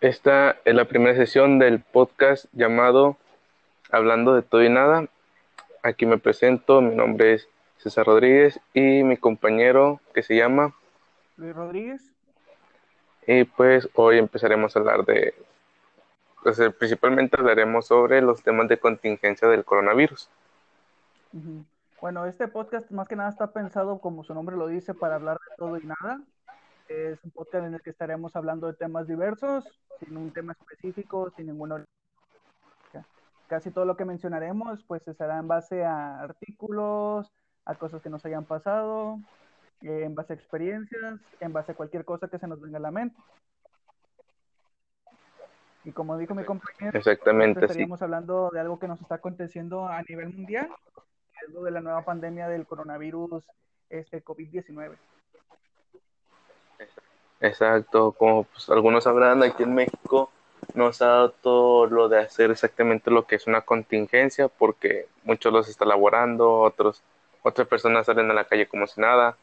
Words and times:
Esta 0.00 0.56
es 0.64 0.74
la 0.74 0.84
primera 0.84 1.16
sesión 1.16 1.58
del 1.58 1.80
podcast 1.80 2.46
llamado 2.52 3.16
Hablando 3.90 4.34
de 4.34 4.42
todo 4.42 4.62
y 4.62 4.68
nada. 4.68 5.08
Aquí 5.82 6.06
me 6.06 6.18
presento, 6.18 6.80
mi 6.80 6.94
nombre 6.94 7.34
es 7.34 7.48
César 7.78 8.06
Rodríguez 8.06 8.60
y 8.74 9.02
mi 9.02 9.16
compañero 9.16 10.00
que 10.14 10.22
se 10.22 10.36
llama 10.36 10.74
Luis 11.36 11.54
Rodríguez. 11.54 12.02
Y 13.26 13.44
pues 13.44 13.88
hoy 13.94 14.18
empezaremos 14.18 14.74
a 14.74 14.78
hablar 14.78 15.04
de, 15.04 15.34
pues, 16.42 16.58
eh, 16.60 16.70
principalmente 16.70 17.36
hablaremos 17.36 17.86
sobre 17.86 18.22
los 18.22 18.42
temas 18.42 18.68
de 18.68 18.78
contingencia 18.78 19.48
del 19.48 19.64
coronavirus. 19.64 20.28
Bueno, 22.00 22.26
este 22.26 22.46
podcast 22.46 22.88
más 22.92 23.08
que 23.08 23.16
nada 23.16 23.28
está 23.28 23.52
pensado, 23.52 24.00
como 24.00 24.22
su 24.22 24.32
nombre 24.32 24.56
lo 24.56 24.68
dice, 24.68 24.94
para 24.94 25.16
hablar 25.16 25.36
de 25.36 25.56
todo 25.56 25.76
y 25.78 25.84
nada. 25.84 26.20
Es 26.86 27.18
un 27.24 27.32
podcast 27.32 27.66
en 27.66 27.74
el 27.74 27.82
que 27.82 27.90
estaremos 27.90 28.36
hablando 28.36 28.68
de 28.68 28.74
temas 28.74 29.08
diversos, 29.08 29.64
sin 29.98 30.16
un 30.16 30.32
tema 30.32 30.52
específico, 30.52 31.30
sin 31.36 31.46
ninguna... 31.46 31.84
Casi 33.48 33.70
todo 33.70 33.84
lo 33.84 33.96
que 33.96 34.04
mencionaremos 34.04 34.84
pues 34.84 35.02
se 35.02 35.14
será 35.14 35.38
en 35.38 35.48
base 35.48 35.82
a 35.84 36.20
artículos, 36.20 37.32
a 37.64 37.74
cosas 37.74 38.00
que 38.00 38.10
nos 38.10 38.24
hayan 38.26 38.44
pasado, 38.44 39.18
en 39.80 40.14
base 40.14 40.34
a 40.34 40.36
experiencias, 40.36 41.18
en 41.40 41.52
base 41.52 41.72
a 41.72 41.74
cualquier 41.74 42.04
cosa 42.04 42.28
que 42.28 42.38
se 42.38 42.46
nos 42.46 42.60
venga 42.60 42.78
a 42.78 42.82
la 42.82 42.90
mente. 42.90 43.16
Y 45.84 45.92
como 45.92 46.16
dijo 46.18 46.34
mi 46.34 46.44
compañero, 46.44 46.96
Exactamente, 46.96 47.60
pues, 47.60 47.70
estaríamos 47.70 48.02
hablando 48.02 48.50
de 48.50 48.60
algo 48.60 48.78
que 48.78 48.86
nos 48.86 49.00
está 49.00 49.16
aconteciendo 49.16 49.88
a 49.88 50.02
nivel 50.02 50.28
mundial, 50.28 50.68
de 51.48 51.70
la 51.70 51.80
nueva 51.80 52.04
pandemia 52.04 52.48
del 52.48 52.66
coronavirus 52.66 53.44
este 53.90 54.22
COVID-19. 54.22 54.96
Exacto, 57.40 58.12
como 58.12 58.44
pues, 58.44 58.68
algunos 58.68 59.04
sabrán, 59.04 59.42
aquí 59.42 59.62
en 59.62 59.74
México 59.74 60.30
nos 60.74 61.00
ha 61.02 61.06
dado 61.06 61.30
todo 61.30 61.86
lo 61.86 62.08
de 62.08 62.18
hacer 62.18 62.50
exactamente 62.50 63.10
lo 63.10 63.26
que 63.26 63.36
es 63.36 63.46
una 63.46 63.62
contingencia, 63.62 64.48
porque 64.48 65.06
muchos 65.24 65.52
los 65.52 65.68
están 65.68 65.88
laborando, 65.88 66.60
otros, 66.60 67.02
otras 67.42 67.66
personas 67.68 68.06
salen 68.06 68.30
a 68.30 68.34
la 68.34 68.44
calle 68.44 68.68
como 68.68 68.86
si 68.86 69.00
nada. 69.00 69.36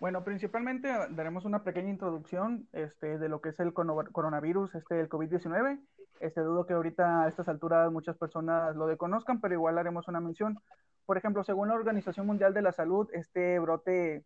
Bueno, 0.00 0.24
principalmente 0.24 0.88
daremos 1.10 1.44
una 1.44 1.62
pequeña 1.62 1.90
introducción 1.90 2.68
este, 2.72 3.18
de 3.18 3.28
lo 3.28 3.40
que 3.40 3.50
es 3.50 3.60
el 3.60 3.72
coronavirus, 3.72 4.74
este, 4.74 5.00
el 5.00 5.08
COVID-19. 5.08 5.78
Este, 6.20 6.40
dudo 6.40 6.66
que 6.66 6.74
ahorita 6.74 7.24
a 7.24 7.28
estas 7.28 7.48
alturas 7.48 7.90
muchas 7.92 8.16
personas 8.16 8.74
lo 8.76 8.86
desconozcan, 8.86 9.40
pero 9.40 9.54
igual 9.54 9.78
haremos 9.78 10.08
una 10.08 10.20
mención. 10.20 10.60
Por 11.06 11.16
ejemplo, 11.16 11.44
según 11.44 11.68
la 11.68 11.74
Organización 11.74 12.26
Mundial 12.26 12.52
de 12.54 12.62
la 12.62 12.72
Salud, 12.72 13.08
este 13.12 13.58
brote 13.58 14.24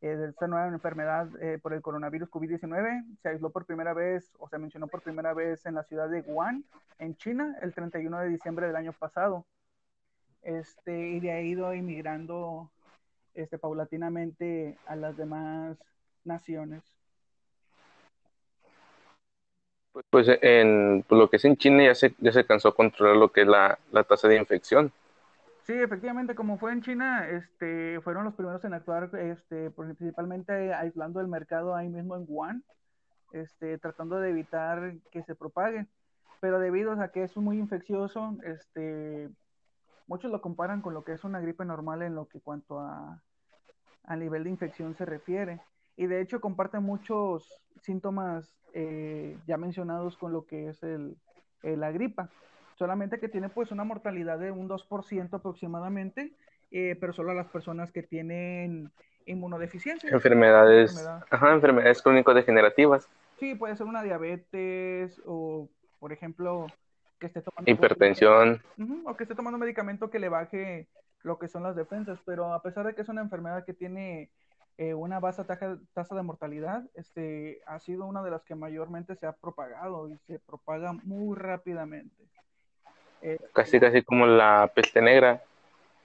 eh, 0.00 0.16
de 0.16 0.28
esta 0.28 0.46
nueva 0.48 0.68
enfermedad 0.68 1.28
eh, 1.40 1.58
por 1.58 1.72
el 1.72 1.80
coronavirus 1.80 2.28
COVID-19 2.30 3.16
se 3.22 3.28
aisló 3.28 3.50
por 3.50 3.64
primera 3.64 3.94
vez 3.94 4.32
o 4.38 4.48
se 4.48 4.58
mencionó 4.58 4.86
por 4.86 5.00
primera 5.00 5.32
vez 5.32 5.64
en 5.66 5.74
la 5.74 5.84
ciudad 5.84 6.08
de 6.10 6.20
Wuhan, 6.22 6.64
en 6.98 7.16
China, 7.16 7.56
el 7.62 7.72
31 7.72 8.20
de 8.20 8.28
diciembre 8.28 8.66
del 8.66 8.76
año 8.76 8.92
pasado. 8.92 9.46
Este, 10.42 11.08
y 11.08 11.28
ha 11.30 11.40
ido 11.40 11.72
inmigrando 11.72 12.70
este, 13.34 13.58
paulatinamente 13.58 14.78
a 14.86 14.96
las 14.96 15.16
demás 15.16 15.78
naciones. 16.24 16.93
Pues 20.10 20.26
en 20.42 21.04
lo 21.08 21.30
que 21.30 21.36
es 21.36 21.44
en 21.44 21.56
China 21.56 21.84
ya 21.84 21.94
se, 21.94 22.14
ya 22.18 22.32
se 22.32 22.44
cansó 22.44 22.68
a 22.68 22.74
controlar 22.74 23.16
lo 23.16 23.30
que 23.30 23.42
es 23.42 23.46
la, 23.46 23.78
la 23.92 24.02
tasa 24.02 24.28
de 24.28 24.36
infección. 24.36 24.92
Sí, 25.62 25.72
efectivamente, 25.72 26.34
como 26.34 26.58
fue 26.58 26.72
en 26.72 26.82
China, 26.82 27.26
este, 27.28 28.00
fueron 28.02 28.24
los 28.24 28.34
primeros 28.34 28.64
en 28.64 28.74
actuar, 28.74 29.10
este, 29.16 29.70
principalmente 29.70 30.74
aislando 30.74 31.20
el 31.20 31.28
mercado 31.28 31.74
ahí 31.74 31.88
mismo 31.88 32.16
en 32.16 32.24
Wuhan, 32.28 32.64
este, 33.32 33.78
tratando 33.78 34.20
de 34.20 34.30
evitar 34.30 34.94
que 35.10 35.22
se 35.22 35.34
propague. 35.34 35.86
Pero 36.40 36.58
debido 36.58 36.92
a 36.92 37.08
que 37.08 37.22
es 37.22 37.34
muy 37.36 37.58
infeccioso, 37.58 38.36
este, 38.44 39.30
muchos 40.06 40.30
lo 40.30 40.42
comparan 40.42 40.82
con 40.82 40.92
lo 40.92 41.02
que 41.02 41.12
es 41.12 41.24
una 41.24 41.40
gripe 41.40 41.64
normal 41.64 42.02
en 42.02 42.14
lo 42.14 42.26
que 42.28 42.40
cuanto 42.40 42.80
a, 42.80 43.22
a 44.04 44.16
nivel 44.16 44.44
de 44.44 44.50
infección 44.50 44.94
se 44.96 45.06
refiere. 45.06 45.62
Y 45.96 46.06
de 46.06 46.20
hecho 46.20 46.40
comparte 46.40 46.78
muchos 46.80 47.62
síntomas 47.80 48.56
eh, 48.72 49.36
ya 49.46 49.56
mencionados 49.56 50.16
con 50.16 50.32
lo 50.32 50.46
que 50.46 50.68
es 50.68 50.82
el, 50.82 51.16
la 51.62 51.92
gripa 51.92 52.30
solamente 52.76 53.18
que 53.18 53.28
tiene 53.28 53.48
pues 53.48 53.70
una 53.70 53.84
mortalidad 53.84 54.38
de 54.38 54.50
un 54.50 54.68
2% 54.68 55.32
aproximadamente, 55.32 56.32
eh, 56.70 56.96
pero 57.00 57.12
solo 57.12 57.32
a 57.32 57.34
las 57.34 57.48
personas 57.48 57.92
que 57.92 58.02
tienen 58.02 58.90
inmunodeficiencia. 59.26 60.10
Enfermedades, 60.10 61.08
ajá, 61.30 61.52
enfermedades 61.52 62.02
crónico-degenerativas. 62.02 63.08
Sí, 63.38 63.54
puede 63.54 63.76
ser 63.76 63.86
una 63.86 64.02
diabetes 64.02 65.20
o, 65.24 65.68
por 65.98 66.12
ejemplo, 66.12 66.66
que 67.18 67.26
esté 67.26 67.40
tomando... 67.42 67.70
Hipertensión. 67.70 68.60
o 69.06 69.16
que 69.16 69.24
esté 69.24 69.34
tomando 69.34 69.58
medicamento 69.58 70.10
que 70.10 70.18
le 70.18 70.28
baje 70.28 70.88
lo 71.22 71.38
que 71.38 71.48
son 71.48 71.62
las 71.62 71.74
defensas, 71.74 72.18
pero 72.26 72.52
a 72.52 72.62
pesar 72.62 72.86
de 72.86 72.94
que 72.94 73.00
es 73.00 73.08
una 73.08 73.22
enfermedad 73.22 73.64
que 73.64 73.72
tiene 73.72 74.30
eh, 74.76 74.92
una 74.92 75.20
baja 75.20 75.44
tasa 75.44 76.14
de 76.14 76.22
mortalidad, 76.22 76.82
este, 76.94 77.60
ha 77.66 77.78
sido 77.78 78.06
una 78.06 78.22
de 78.22 78.30
las 78.32 78.44
que 78.44 78.56
mayormente 78.56 79.14
se 79.14 79.26
ha 79.26 79.32
propagado 79.32 80.08
y 80.08 80.18
se 80.26 80.40
propaga 80.40 80.92
muy 80.92 81.36
rápidamente. 81.36 82.24
Eh, 83.22 83.38
casi, 83.52 83.78
casi 83.78 84.02
como 84.02 84.26
la 84.26 84.70
peste 84.74 85.00
negra. 85.00 85.42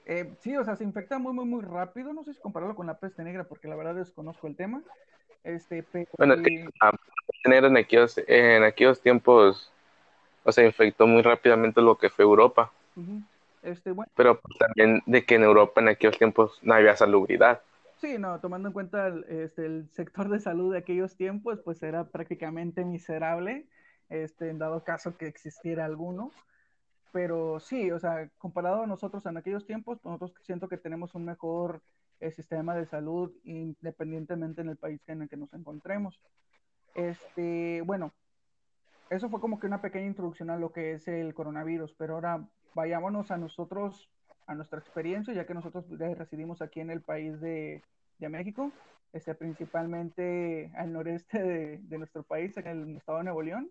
Eh, 0.06 0.32
sí, 0.38 0.56
o 0.56 0.64
sea, 0.64 0.76
se 0.76 0.84
infecta 0.84 1.18
muy, 1.18 1.32
muy, 1.32 1.46
muy 1.46 1.62
rápido. 1.62 2.12
No 2.12 2.22
sé 2.22 2.32
si 2.32 2.40
compararlo 2.40 2.76
con 2.76 2.86
la 2.86 2.98
peste 2.98 3.24
negra, 3.24 3.44
porque 3.44 3.68
la 3.68 3.76
verdad 3.76 3.96
desconozco 3.96 4.46
el 4.46 4.56
tema. 4.56 4.80
Este, 5.42 5.84
bueno, 6.16 6.36
la 6.36 6.42
peste 6.42 7.48
negra 7.48 7.68
en 7.68 7.76
aquellos, 7.76 8.20
en 8.26 8.62
aquellos 8.62 9.00
tiempos, 9.00 9.72
o 10.44 10.52
sea, 10.52 10.64
infectó 10.64 11.08
muy 11.08 11.22
rápidamente 11.22 11.80
lo 11.80 11.98
que 11.98 12.08
fue 12.08 12.24
Europa. 12.24 12.70
este, 13.62 13.90
bueno. 13.90 14.10
Pero 14.14 14.40
pues, 14.40 14.58
también 14.58 15.02
de 15.06 15.24
que 15.24 15.34
en 15.34 15.42
Europa 15.42 15.80
en 15.80 15.88
aquellos 15.88 16.18
tiempos 16.18 16.58
no 16.62 16.74
había 16.74 16.94
salubridad. 16.94 17.62
Sí, 18.00 18.16
no, 18.16 18.40
tomando 18.40 18.68
en 18.68 18.72
cuenta 18.72 19.08
el, 19.08 19.24
este, 19.24 19.66
el 19.66 19.90
sector 19.90 20.30
de 20.30 20.40
salud 20.40 20.72
de 20.72 20.78
aquellos 20.78 21.16
tiempos, 21.16 21.60
pues 21.62 21.82
era 21.82 22.04
prácticamente 22.08 22.82
miserable, 22.82 23.68
este, 24.08 24.48
en 24.48 24.58
dado 24.58 24.82
caso 24.84 25.18
que 25.18 25.26
existiera 25.26 25.84
alguno. 25.84 26.30
Pero 27.12 27.60
sí, 27.60 27.90
o 27.90 27.98
sea, 27.98 28.30
comparado 28.38 28.84
a 28.84 28.86
nosotros 28.86 29.26
en 29.26 29.36
aquellos 29.36 29.66
tiempos, 29.66 30.02
nosotros 30.02 30.32
siento 30.42 30.66
que 30.66 30.78
tenemos 30.78 31.14
un 31.14 31.26
mejor 31.26 31.82
eh, 32.20 32.30
sistema 32.30 32.74
de 32.74 32.86
salud 32.86 33.32
independientemente 33.44 34.62
en 34.62 34.70
el 34.70 34.76
país 34.78 35.00
en 35.06 35.22
el 35.22 35.28
que 35.28 35.36
nos 35.36 35.52
encontremos. 35.52 36.18
Este, 36.94 37.82
bueno, 37.82 38.14
eso 39.10 39.28
fue 39.28 39.40
como 39.40 39.60
que 39.60 39.66
una 39.66 39.82
pequeña 39.82 40.06
introducción 40.06 40.48
a 40.48 40.56
lo 40.56 40.72
que 40.72 40.92
es 40.92 41.06
el 41.06 41.34
coronavirus, 41.34 41.92
pero 41.98 42.14
ahora 42.14 42.48
vayámonos 42.74 43.30
a 43.30 43.36
nosotros, 43.36 44.08
a 44.46 44.54
nuestra 44.54 44.78
experiencia, 44.78 45.34
ya 45.34 45.46
que 45.46 45.54
nosotros 45.54 45.84
residimos 45.98 46.62
aquí 46.62 46.80
en 46.80 46.90
el 46.90 47.00
país 47.00 47.40
de, 47.40 47.82
de 48.18 48.28
México, 48.28 48.72
este, 49.12 49.34
principalmente 49.34 50.70
al 50.76 50.92
noreste 50.92 51.42
de, 51.42 51.78
de 51.78 51.98
nuestro 51.98 52.22
país, 52.22 52.56
en 52.56 52.66
el 52.66 52.96
estado 52.96 53.18
de 53.18 53.24
Nuevo 53.24 53.42
León. 53.42 53.70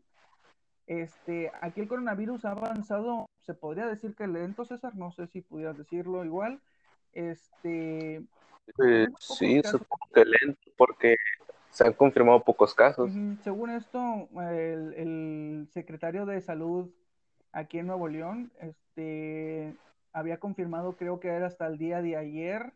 Este, 0.88 1.52
aquí 1.62 1.82
el 1.82 1.88
coronavirus 1.88 2.46
ha 2.46 2.52
avanzado, 2.52 3.30
se 3.42 3.54
podría 3.54 3.86
decir 3.86 4.16
que 4.16 4.26
lento, 4.26 4.66
César, 4.66 4.96
no 4.96 5.12
sé 5.12 5.28
si 5.28 5.42
pudieras 5.42 5.78
decirlo 5.78 6.26
igual. 6.26 6.60
Este, 7.14 8.24
eh, 8.84 9.08
sí, 9.20 9.62
supongo 9.64 10.08
que 10.14 10.26
lento, 10.26 10.72
porque 10.78 11.16
se 11.70 11.86
han 11.86 11.94
confirmado 11.94 12.44
pocos 12.44 12.74
casos. 12.74 13.12
Según 13.44 13.70
esto, 13.70 14.28
el, 14.34 14.94
el, 14.96 15.68
secretario 15.70 16.26
de 16.26 16.42
salud 16.42 16.90
aquí 17.52 17.80
en 17.80 17.88
Nuevo 17.88 18.08
León, 18.08 18.52
este, 18.60 19.76
había 20.14 20.40
confirmado, 20.40 20.96
creo 20.96 21.20
que 21.20 21.30
era 21.30 21.48
hasta 21.48 21.68
el 21.68 21.78
día 21.78 22.02
de 22.02 22.16
ayer, 22.18 22.74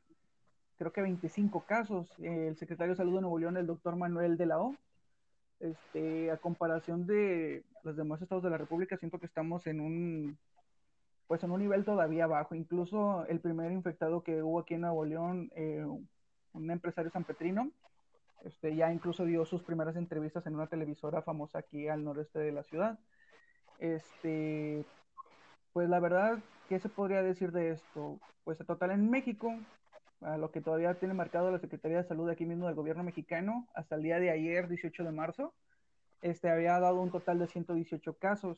creo 0.78 0.92
que 0.92 1.02
25 1.02 1.62
casos. 1.62 2.08
El 2.20 2.56
secretario 2.58 2.94
de 2.94 2.98
salud 2.98 3.16
de 3.16 3.22
Nuevo 3.22 3.40
León, 3.40 3.58
el 3.58 3.68
doctor 3.68 3.96
Manuel 3.96 4.38
de 4.38 4.46
la 4.46 4.60
O, 4.60 4.76
este, 5.60 6.32
a 6.32 6.38
comparación 6.38 7.06
de 7.08 7.64
los 7.84 7.96
demás 7.96 8.22
estados 8.22 8.44
de 8.44 8.50
la 8.50 8.58
República, 8.58 8.98
siento 8.98 9.20
que 9.20 9.26
estamos 9.26 9.66
en 9.68 9.80
un, 9.80 10.38
pues 11.28 11.44
en 11.44 11.52
un 11.52 11.62
nivel 11.62 11.86
todavía 11.86 12.28
bajo. 12.28 12.56
Incluso 12.56 13.26
el 13.28 13.40
primer 13.40 13.72
infectado 13.72 14.24
que 14.24 14.44
hubo 14.44 14.60
aquí 14.60 14.76
en 14.76 14.82
Nuevo 14.82 15.06
León, 15.06 15.52
eh, 15.56 15.86
un 16.54 16.72
empresario 16.72 17.12
sanpetrino, 17.12 17.72
este, 18.44 18.76
ya 18.76 18.92
incluso 18.92 19.26
dio 19.26 19.46
sus 19.46 19.64
primeras 19.64 19.96
entrevistas 19.96 20.46
en 20.48 20.56
una 20.56 20.68
televisora 20.68 21.22
famosa 21.22 21.60
aquí 21.60 21.88
al 21.88 22.04
noreste 22.04 22.40
de 22.40 22.52
la 22.52 22.64
ciudad. 22.64 23.00
Este, 23.80 24.86
pues 25.74 25.90
la 25.90 26.00
verdad, 26.00 26.40
¿qué 26.70 26.80
se 26.80 26.90
podría 26.90 27.22
decir 27.22 27.52
de 27.52 27.72
esto? 27.72 28.20
Pues 28.44 28.60
en 28.60 28.68
total 28.68 28.92
en 28.92 29.10
México 29.10 29.54
a 30.22 30.38
lo 30.38 30.52
que 30.52 30.62
todavía 30.62 30.94
tiene 30.94 31.14
marcado 31.14 31.52
la 31.52 31.60
Secretaría 31.60 31.98
de 31.98 32.08
Salud 32.08 32.30
aquí 32.30 32.46
mismo 32.46 32.68
del 32.68 32.76
gobierno 32.76 33.04
mexicano, 33.04 33.68
hasta 33.74 33.96
el 33.96 34.04
día 34.04 34.20
de 34.20 34.30
ayer, 34.30 34.70
18 34.70 35.04
de 35.04 35.12
marzo, 35.12 35.54
este, 36.22 36.50
había 36.50 36.80
dado 36.80 37.02
un 37.02 37.12
total 37.12 37.40
de 37.40 37.48
118 37.48 38.14
casos. 38.14 38.58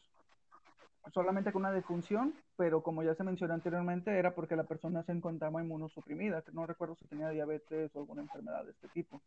solamente 1.13 1.51
con 1.51 1.61
una 1.61 1.71
defunción, 1.71 2.33
pero 2.57 2.81
como 2.81 3.03
ya 3.03 3.13
se 3.13 3.23
mencionó 3.23 3.53
anteriormente, 3.53 4.17
era 4.17 4.33
porque 4.33 4.55
la 4.55 4.63
persona 4.63 5.03
se 5.03 5.11
encontraba 5.11 5.61
inmunosuprimida. 5.61 6.43
No 6.51 6.65
recuerdo 6.65 6.95
si 6.95 7.05
tenía 7.05 7.29
diabetes 7.29 7.95
o 7.95 7.99
alguna 7.99 8.23
enfermedad 8.23 8.63
de 8.65 8.71
este 8.71 8.87
tipo. 8.87 9.21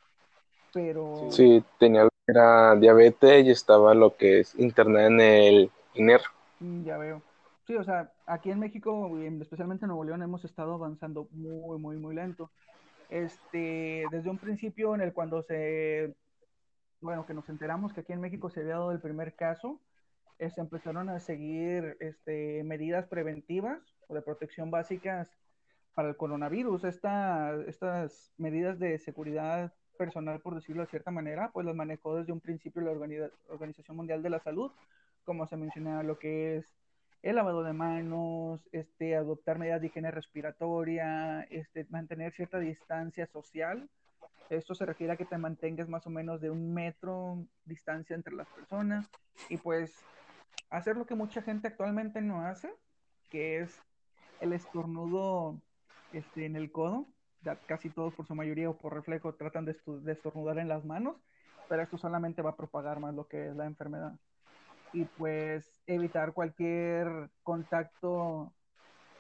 Pero... 0.72 1.30
Sí, 1.30 1.62
tenía 1.78 2.08
era 2.26 2.76
diabetes 2.76 3.46
y 3.46 3.50
estaba 3.50 3.94
lo 3.94 4.16
que 4.16 4.40
es 4.40 4.54
internada 4.56 5.06
en 5.06 5.20
el 5.20 5.70
INER. 5.94 6.20
Mm, 6.60 6.84
ya 6.84 6.98
veo. 6.98 7.22
Sí, 7.68 7.76
o 7.76 7.84
sea, 7.84 8.10
aquí 8.24 8.50
en 8.50 8.60
México, 8.60 9.10
especialmente 9.42 9.84
en 9.84 9.88
Nuevo 9.88 10.02
León, 10.02 10.22
hemos 10.22 10.42
estado 10.42 10.72
avanzando 10.72 11.28
muy, 11.32 11.78
muy, 11.78 11.98
muy 11.98 12.14
lento. 12.14 12.50
Este, 13.10 14.06
desde 14.10 14.30
un 14.30 14.38
principio 14.38 14.94
en 14.94 15.02
el 15.02 15.12
cuando 15.12 15.42
se, 15.42 16.16
bueno, 17.02 17.26
que 17.26 17.34
nos 17.34 17.46
enteramos 17.50 17.92
que 17.92 18.00
aquí 18.00 18.14
en 18.14 18.22
México 18.22 18.48
se 18.48 18.60
había 18.60 18.76
dado 18.76 18.90
el 18.90 19.02
primer 19.02 19.34
caso, 19.36 19.82
se 20.38 20.60
empezaron 20.62 21.10
a 21.10 21.20
seguir 21.20 21.98
este, 22.00 22.64
medidas 22.64 23.06
preventivas 23.06 23.82
o 24.06 24.14
de 24.14 24.22
protección 24.22 24.70
básicas 24.70 25.28
para 25.92 26.08
el 26.08 26.16
coronavirus. 26.16 26.84
Esta, 26.84 27.54
estas 27.66 28.32
medidas 28.38 28.78
de 28.78 28.98
seguridad 28.98 29.74
personal, 29.98 30.40
por 30.40 30.54
decirlo 30.54 30.84
de 30.84 30.88
cierta 30.88 31.10
manera, 31.10 31.50
pues 31.52 31.66
las 31.66 31.76
manejó 31.76 32.16
desde 32.16 32.32
un 32.32 32.40
principio 32.40 32.80
la 32.80 32.92
Organización 32.92 33.94
Mundial 33.94 34.22
de 34.22 34.30
la 34.30 34.40
Salud, 34.40 34.72
como 35.24 35.46
se 35.46 35.58
mencionaba 35.58 36.02
lo 36.02 36.18
que 36.18 36.56
es 36.56 36.77
el 37.22 37.36
lavado 37.36 37.62
de 37.62 37.72
manos, 37.72 38.60
este, 38.72 39.16
adoptar 39.16 39.58
medidas 39.58 39.80
de 39.80 39.88
higiene 39.88 40.10
respiratoria, 40.10 41.42
este, 41.50 41.86
mantener 41.90 42.32
cierta 42.32 42.58
distancia 42.58 43.26
social. 43.26 43.88
Esto 44.50 44.74
se 44.74 44.86
refiere 44.86 45.12
a 45.12 45.16
que 45.16 45.24
te 45.24 45.36
mantengas 45.36 45.88
más 45.88 46.06
o 46.06 46.10
menos 46.10 46.40
de 46.40 46.50
un 46.50 46.72
metro 46.72 47.44
distancia 47.64 48.16
entre 48.16 48.34
las 48.34 48.48
personas 48.48 49.10
y 49.48 49.58
pues 49.58 49.92
hacer 50.70 50.96
lo 50.96 51.06
que 51.06 51.14
mucha 51.14 51.42
gente 51.42 51.68
actualmente 51.68 52.22
no 52.22 52.46
hace, 52.46 52.72
que 53.30 53.60
es 53.60 53.78
el 54.40 54.52
estornudo 54.52 55.60
este, 56.12 56.46
en 56.46 56.56
el 56.56 56.72
codo. 56.72 57.06
Casi 57.66 57.88
todos 57.88 58.14
por 58.14 58.26
su 58.26 58.34
mayoría 58.34 58.68
o 58.68 58.76
por 58.76 58.94
reflejo 58.94 59.34
tratan 59.34 59.64
de, 59.64 59.76
estornudar 60.10 60.58
en 60.58 60.68
las 60.68 60.84
manos, 60.84 61.16
pero 61.68 61.82
esto 61.82 61.96
solamente 61.96 62.42
va 62.42 62.50
a 62.50 62.56
propagar 62.56 63.00
más 63.00 63.14
lo 63.14 63.28
que 63.28 63.48
es 63.48 63.56
la 63.56 63.64
enfermedad. 63.64 64.18
Y 64.92 65.04
pues 65.04 65.82
evitar 65.86 66.32
cualquier 66.32 67.30
contacto, 67.42 68.52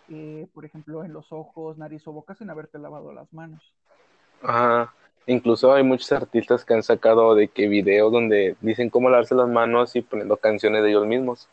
eh, 0.08 0.46
por 0.54 0.64
ejemplo, 0.64 1.04
en 1.04 1.12
los 1.12 1.32
ojos, 1.32 1.78
nariz 1.78 2.06
o 2.06 2.12
boca 2.12 2.34
sin 2.34 2.50
haberte 2.50 2.78
lavado 2.78 3.12
las 3.12 3.32
manos. 3.32 3.74
Ajá. 4.42 4.94
Incluso 5.26 5.74
hay 5.74 5.82
muchos 5.82 6.10
artistas 6.12 6.64
que 6.64 6.72
han 6.72 6.82
sacado 6.82 7.34
de 7.34 7.48
que 7.48 7.68
videos 7.68 8.10
donde 8.10 8.56
dicen 8.62 8.88
cómo 8.88 9.10
lavarse 9.10 9.34
las 9.34 9.48
manos 9.48 9.94
y 9.94 10.00
poniendo 10.00 10.38
canciones 10.38 10.82
de 10.82 10.88
ellos 10.88 11.06
mismos. 11.06 11.50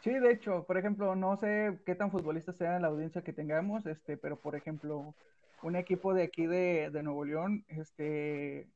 Sí, 0.00 0.12
de 0.12 0.32
hecho, 0.32 0.64
por 0.64 0.78
ejemplo, 0.78 1.14
no 1.14 1.36
sé 1.36 1.78
qué 1.84 1.94
tan 1.94 2.10
futbolista 2.10 2.52
sea 2.52 2.78
la 2.78 2.88
audiencia 2.88 3.22
que 3.22 3.32
tengamos, 3.32 3.84
este, 3.86 4.16
pero 4.16 4.36
por 4.36 4.54
ejemplo, 4.54 5.14
un 5.62 5.76
equipo 5.76 6.14
de 6.14 6.22
aquí 6.22 6.46
de, 6.46 6.90
Nuevo 7.02 7.24
León, 7.24 7.64
este, 7.68 8.66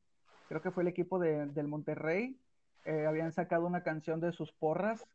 creo 0.48 0.60
que 0.60 0.70
fue 0.70 0.82
el 0.82 0.88
equipo 0.88 1.18
de, 1.18 1.46
del 1.46 1.68
Monterrey, 1.68 2.36
eh, 2.84 3.06
habían 3.06 3.32
sacado 3.32 3.66
una 3.66 3.82
canción 3.82 4.20
de 4.20 4.32
sus 4.32 4.52
porras, 4.52 5.06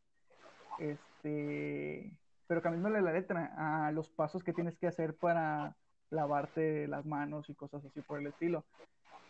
este, 0.78 2.12
pero 2.46 2.62
cambiándole 2.62 3.02
la 3.02 3.12
letra 3.12 3.54
a 3.56 3.92
los 3.92 4.08
pasos 4.08 4.42
que 4.42 4.52
tienes 4.52 4.76
que 4.76 4.86
hacer 4.86 5.16
para 5.16 5.76
lavarte 6.10 6.86
las 6.86 7.04
manos 7.04 7.48
y 7.50 7.54
cosas 7.54 7.84
así 7.84 8.00
por 8.02 8.20
el 8.20 8.28
estilo. 8.28 8.64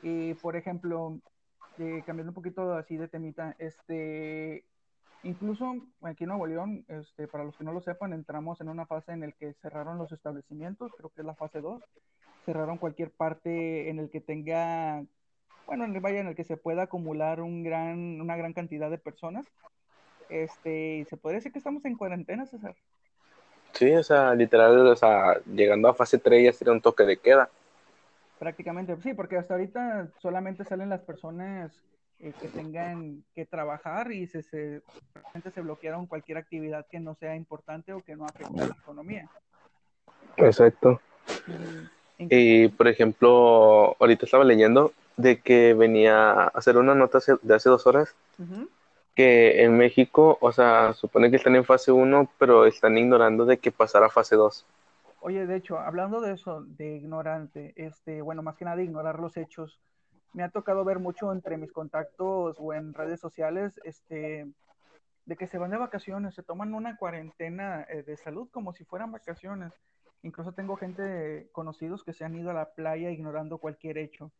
Y 0.02 0.34
por 0.34 0.56
ejemplo, 0.56 1.18
eh, 1.78 2.02
cambiando 2.06 2.30
un 2.30 2.34
poquito 2.34 2.74
así 2.74 2.96
de 2.96 3.08
temita, 3.08 3.56
este, 3.58 4.64
incluso 5.22 5.76
aquí 6.02 6.24
en 6.24 6.28
Nuevo 6.28 6.46
León, 6.46 6.84
este, 6.88 7.26
para 7.28 7.44
los 7.44 7.56
que 7.56 7.64
no 7.64 7.72
lo 7.72 7.80
sepan, 7.80 8.12
entramos 8.12 8.60
en 8.60 8.68
una 8.68 8.86
fase 8.86 9.12
en 9.12 9.20
la 9.20 9.32
que 9.32 9.54
cerraron 9.54 9.98
los 9.98 10.12
establecimientos, 10.12 10.92
creo 10.96 11.10
que 11.10 11.22
es 11.22 11.26
la 11.26 11.34
fase 11.34 11.60
2, 11.60 11.82
cerraron 12.44 12.78
cualquier 12.78 13.10
parte 13.10 13.90
en 13.90 13.98
el 13.98 14.10
que 14.10 14.20
tenga, 14.20 15.04
bueno, 15.66 15.84
en 15.84 15.94
el 15.94 16.00
vaya 16.00 16.20
en 16.20 16.28
el 16.28 16.34
que 16.34 16.44
se 16.44 16.56
pueda 16.56 16.82
acumular 16.82 17.40
un 17.40 17.62
gran, 17.62 18.20
una 18.20 18.36
gran 18.36 18.52
cantidad 18.52 18.90
de 18.90 18.98
personas. 18.98 19.46
Este, 20.28 21.06
se 21.08 21.16
podría 21.16 21.38
decir 21.38 21.52
que 21.52 21.58
estamos 21.58 21.84
en 21.84 21.96
cuarentena, 21.96 22.46
César. 22.46 22.74
Sí, 23.72 23.92
o 23.92 24.02
sea, 24.02 24.34
literal, 24.34 24.86
o 24.86 24.96
sea, 24.96 25.40
llegando 25.44 25.88
a 25.88 25.94
fase 25.94 26.18
3 26.18 26.44
ya 26.44 26.52
sería 26.52 26.72
un 26.72 26.80
toque 26.80 27.04
de 27.04 27.18
queda. 27.18 27.50
Prácticamente, 28.38 28.96
sí, 29.02 29.14
porque 29.14 29.36
hasta 29.36 29.54
ahorita 29.54 30.08
solamente 30.18 30.64
salen 30.64 30.88
las 30.88 31.02
personas 31.02 31.72
eh, 32.20 32.32
que 32.40 32.48
tengan 32.48 33.22
que 33.34 33.44
trabajar 33.44 34.12
y 34.12 34.26
se, 34.26 34.42
se, 34.42 34.82
se 35.52 35.60
bloquearon 35.60 36.06
cualquier 36.06 36.38
actividad 36.38 36.86
que 36.90 37.00
no 37.00 37.14
sea 37.14 37.36
importante 37.36 37.92
o 37.92 38.00
que 38.00 38.16
no 38.16 38.24
afecte 38.24 38.62
a 38.62 38.68
la 38.68 38.76
economía. 38.80 39.28
Exacto. 40.38 41.00
Y, 42.18 42.68
por 42.68 42.88
ejemplo, 42.88 43.96
ahorita 44.00 44.24
estaba 44.24 44.44
leyendo 44.44 44.92
de 45.16 45.40
que 45.40 45.74
venía 45.74 46.30
a 46.32 46.48
hacer 46.48 46.76
una 46.76 46.94
nota 46.94 47.18
de 47.42 47.54
hace 47.54 47.68
dos 47.68 47.86
horas 47.86 48.14
que 49.14 49.64
en 49.64 49.76
México, 49.78 50.36
o 50.42 50.52
sea, 50.52 50.92
supone 50.92 51.30
que 51.30 51.36
están 51.36 51.56
en 51.56 51.64
fase 51.64 51.90
1, 51.90 52.30
pero 52.38 52.66
están 52.66 52.98
ignorando 52.98 53.46
de 53.46 53.56
que 53.56 53.72
pasara 53.72 54.10
fase 54.10 54.36
2. 54.36 54.66
Oye, 55.20 55.46
de 55.46 55.56
hecho, 55.56 55.78
hablando 55.78 56.20
de 56.20 56.34
eso, 56.34 56.62
de 56.62 56.96
ignorante, 56.96 57.72
este, 57.76 58.20
bueno, 58.20 58.42
más 58.42 58.56
que 58.56 58.66
nada 58.66 58.82
ignorar 58.82 59.18
los 59.18 59.38
hechos, 59.38 59.80
me 60.34 60.42
ha 60.42 60.50
tocado 60.50 60.84
ver 60.84 60.98
mucho 60.98 61.32
entre 61.32 61.56
mis 61.56 61.72
contactos 61.72 62.56
o 62.60 62.74
en 62.74 62.92
redes 62.92 63.18
sociales, 63.18 63.80
este, 63.84 64.46
de 65.24 65.36
que 65.36 65.46
se 65.46 65.56
van 65.56 65.70
de 65.70 65.78
vacaciones, 65.78 66.34
se 66.34 66.42
toman 66.42 66.74
una 66.74 66.98
cuarentena 66.98 67.86
eh, 67.88 68.02
de 68.02 68.18
salud 68.18 68.48
como 68.50 68.74
si 68.74 68.84
fueran 68.84 69.12
vacaciones. 69.12 69.72
Incluso 70.22 70.52
tengo 70.52 70.76
gente 70.76 71.48
conocidos 71.52 72.04
que 72.04 72.12
se 72.12 72.24
han 72.24 72.34
ido 72.34 72.50
a 72.50 72.54
la 72.54 72.70
playa 72.74 73.10
ignorando 73.10 73.58
cualquier 73.58 73.96
hecho. 73.96 74.30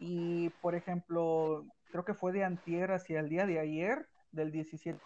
Y, 0.00 0.48
por 0.60 0.74
ejemplo, 0.74 1.64
creo 1.92 2.04
que 2.04 2.14
fue 2.14 2.32
de 2.32 2.42
antier 2.42 2.90
hacia 2.90 3.20
el 3.20 3.28
día 3.28 3.46
de 3.46 3.60
ayer, 3.60 4.06
del 4.32 4.50
17 4.50 4.98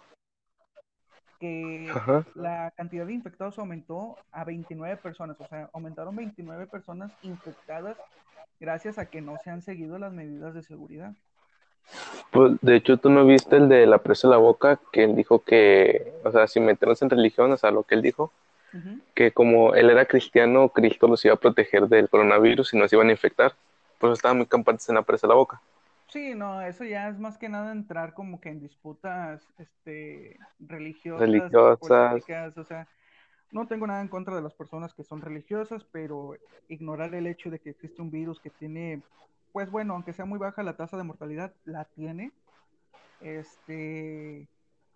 que 1.41 1.93
la 2.37 2.73
cantidad 2.77 3.05
de 3.05 3.13
infectados 3.13 3.59
aumentó 3.59 4.17
a 4.31 4.45
29 4.45 4.97
personas, 4.99 5.37
o 5.41 5.47
sea, 5.47 5.69
aumentaron 5.73 6.15
29 6.15 6.67
personas 6.69 7.13
infectadas 7.23 7.97
gracias 8.61 8.99
a 8.99 9.07
que 9.07 9.21
no 9.21 9.37
se 9.43 9.51
han 9.51 9.61
seguido 9.61 9.99
las 9.99 10.13
medidas 10.13 10.55
de 10.55 10.63
seguridad. 10.63 11.13
Pues, 12.31 12.55
de 12.63 12.77
hecho, 12.77 12.97
tú 12.97 13.11
no 13.11 13.27
viste 13.27 13.57
el 13.57 13.69
de 13.69 13.87
la 13.87 13.99
presa 13.99 14.29
de 14.29 14.33
la 14.33 14.39
boca, 14.39 14.81
que 14.93 15.05
él 15.05 15.15
dijo 15.15 15.41
que, 15.41 16.15
o 16.25 16.33
sea, 16.33 16.47
si 16.47 16.61
meternos 16.61 17.03
en 17.03 17.11
religión, 17.11 17.53
o 17.53 17.57
sea, 17.57 17.71
lo 17.71 17.83
que 17.83 17.95
él 17.95 18.03
dijo, 18.03 18.33
que 19.15 19.31
como 19.31 19.75
él 19.75 19.89
era 19.89 20.07
cristiano, 20.07 20.71
Cristo 20.71 21.07
los 21.07 21.25
iba 21.25 21.35
a 21.35 21.39
proteger 21.39 21.87
del 21.87 22.09
coronavirus 22.09 22.75
y 22.75 22.79
nos 22.79 22.93
iban 22.93 23.09
a 23.09 23.13
infectar. 23.13 23.53
Pues 24.05 24.19
estaban 24.19 24.37
muy 24.37 24.45
campantes 24.45 24.87
en 24.91 24.97
la 24.97 25.03
presa 25.03 25.27
de 25.27 25.31
la 25.31 25.37
boca. 25.37 25.63
Sí, 26.09 26.35
no, 26.35 26.61
eso 26.61 26.85
ya 26.85 27.09
es 27.09 27.19
más 27.19 27.39
que 27.39 27.49
nada 27.49 27.73
entrar 27.73 28.13
como 28.13 28.39
que 28.39 28.51
en 28.51 28.61
disputas 28.61 29.49
este, 29.57 30.39
religiosas, 30.59 31.27
religiosas. 31.27 32.59
o 32.59 32.65
sea, 32.65 32.87
no 33.51 33.67
tengo 33.67 33.87
nada 33.87 34.03
en 34.03 34.09
contra 34.09 34.37
de 34.37 34.43
las 34.43 34.53
personas 34.53 34.93
que 34.93 35.05
son 35.05 35.23
religiosas, 35.23 35.87
pero 35.91 36.35
ignorar 36.69 37.15
el 37.15 37.27
hecho 37.27 37.49
de 37.49 37.61
que 37.61 37.71
existe 37.71 38.03
un 38.03 38.11
virus 38.11 38.41
que 38.41 38.51
tiene, 38.51 39.01
pues 39.55 39.71
bueno, 39.71 39.95
aunque 39.95 40.13
sea 40.13 40.27
muy 40.27 40.39
baja 40.39 40.63
la 40.63 40.77
tasa 40.77 40.99
de 40.99 41.05
mortalidad, 41.05 41.55
la 41.65 41.87
tiene. 41.87 42.31
Este, 43.23 44.47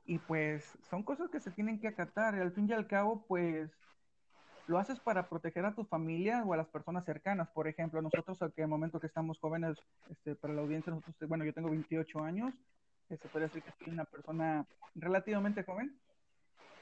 y 0.05 0.19
pues 0.19 0.77
son 0.91 1.03
cosas 1.03 1.31
que 1.31 1.41
se 1.41 1.51
tienen 1.51 1.81
que 1.81 1.89
acatar. 1.89 2.35
Y 2.35 2.41
al 2.41 2.53
fin 2.53 2.69
y 2.69 2.75
al 2.75 2.87
cabo, 2.87 3.25
pues 3.27 3.71
lo 4.69 4.79
haces 4.79 5.01
para 5.01 5.29
proteger 5.29 5.65
a 5.65 5.75
tu 5.75 5.85
familia 5.85 6.45
o 6.45 6.53
a 6.53 6.57
las 6.57 6.69
personas 6.69 7.05
cercanas. 7.05 7.49
Por 7.49 7.67
ejemplo, 7.69 8.03
nosotros, 8.03 8.39
en 8.43 8.53
el 8.57 8.69
momento 8.69 9.01
que 9.01 9.07
estamos 9.07 9.39
jóvenes, 9.39 9.79
este, 10.11 10.35
para 10.35 10.53
la 10.53 10.61
audiencia, 10.61 10.93
nosotros, 10.93 11.29
bueno, 11.29 11.45
yo 11.45 11.55
tengo 11.55 11.71
28 11.71 12.23
años, 12.23 12.55
se 13.09 13.15
este, 13.15 13.29
puede 13.29 13.47
decir 13.47 13.63
que 13.63 13.73
soy 13.73 13.95
una 13.95 14.05
persona 14.05 14.67
relativamente 14.95 15.65
joven, 15.65 15.99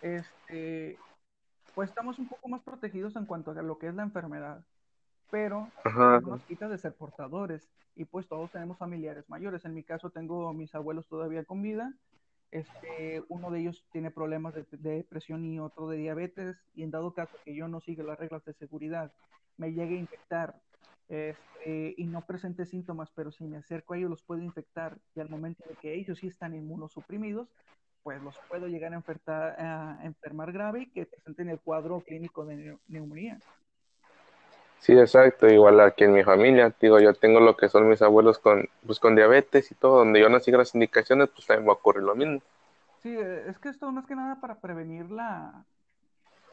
este, 0.03 0.99
pues 1.77 1.89
estamos 1.89 2.19
un 2.19 2.29
poco 2.29 2.49
más 2.49 2.61
protegidos 2.63 3.15
en 3.15 3.25
cuanto 3.25 3.53
a 3.53 3.63
lo 3.63 3.79
que 3.79 3.87
es 3.87 3.95
la 3.95 4.03
enfermedad, 4.03 4.65
pero 5.31 5.71
no 5.85 6.21
nos 6.21 6.43
quita 6.43 6.69
de 6.69 6.79
ser 6.79 6.93
portadores 6.95 7.69
y 7.95 8.05
pues 8.05 8.27
todos 8.27 8.51
tenemos 8.51 8.79
familiares 8.79 9.29
mayores. 9.29 9.65
En 9.65 9.75
mi 9.75 9.85
caso 9.85 10.11
tengo 10.11 10.53
mis 10.53 10.75
abuelos 10.75 11.07
todavía 11.07 11.45
con 11.45 11.63
vida 11.63 11.93
este, 12.51 13.23
uno 13.29 13.51
de 13.51 13.61
ellos 13.61 13.85
tiene 13.93 14.11
problemas 14.11 14.55
de, 14.55 14.65
depresión 14.71 15.45
y 15.45 15.59
otro 15.59 15.89
de 15.89 15.99
diabetes, 15.99 16.57
y 16.75 16.83
en 16.83 16.91
dado 16.91 17.13
caso 17.13 17.37
que 17.45 17.55
yo 17.55 17.69
no 17.69 17.81
siga 17.81 18.05
las 18.05 18.19
reglas 18.19 18.45
de 18.45 18.55
seguridad, 18.55 19.13
me 19.57 19.73
llegue 19.73 19.97
a 19.97 20.01
infectar 20.01 20.61
este, 21.09 21.95
y 21.97 22.07
no 22.07 22.27
presente 22.27 22.67
síntomas, 22.67 23.11
pero 23.15 23.31
si 23.31 23.45
me 23.45 23.59
acerco 23.59 23.95
a 23.95 23.99
ellos 23.99 24.11
los 24.11 24.23
puedo 24.23 24.43
infectar, 24.43 24.99
y 25.15 25.21
al 25.21 25.29
momento 25.29 25.65
de 25.69 25.77
que 25.77 25.95
ellos 25.95 26.19
sí 26.19 26.29
están 26.29 26.55
inmunosuprimidos, 26.55 27.49
pues 28.03 28.23
los 28.23 28.39
puedo 28.49 28.69
llegar 28.69 28.95
a, 28.95 29.99
a 29.99 30.05
enfermar 30.05 30.53
grave 30.53 30.83
y 30.83 30.91
que 30.91 31.07
presenten 31.07 31.49
el 31.49 31.59
cuadro 31.59 32.01
clínico 32.01 32.45
de 32.45 32.79
neumonía. 32.87 33.41
Sí, 34.79 34.93
exacto, 34.93 35.49
igual 35.49 35.81
aquí 35.81 36.05
en 36.05 36.13
mi 36.13 36.23
familia, 36.23 36.73
digo, 36.81 37.01
yo 37.01 37.13
tengo 37.15 37.41
lo 37.41 37.57
que 37.57 37.69
son 37.69 37.89
mis 37.89 38.03
abuelos 38.03 38.39
con, 38.39 38.69
pues, 38.87 39.01
con 39.01 39.17
diabetes 39.17 39.71
y 39.73 39.75
todo, 39.75 39.99
donde 39.99 40.21
yo 40.21 40.29
no 40.29 40.39
sigo 40.39 40.59
las 40.59 40.75
indicaciones, 40.75 41.29
pues 41.31 41.47
también 41.47 41.67
va 41.67 41.73
a 41.73 41.77
ocurrir 41.77 42.05
lo 42.05 42.15
mismo. 42.15 42.41
Sí, 43.03 43.17
es 43.17 43.59
que 43.59 43.69
esto 43.69 43.93
es 43.99 44.07
que 44.07 44.15
nada 44.15 44.41
para 44.41 44.61
prevenir 44.61 45.11
la, 45.11 45.65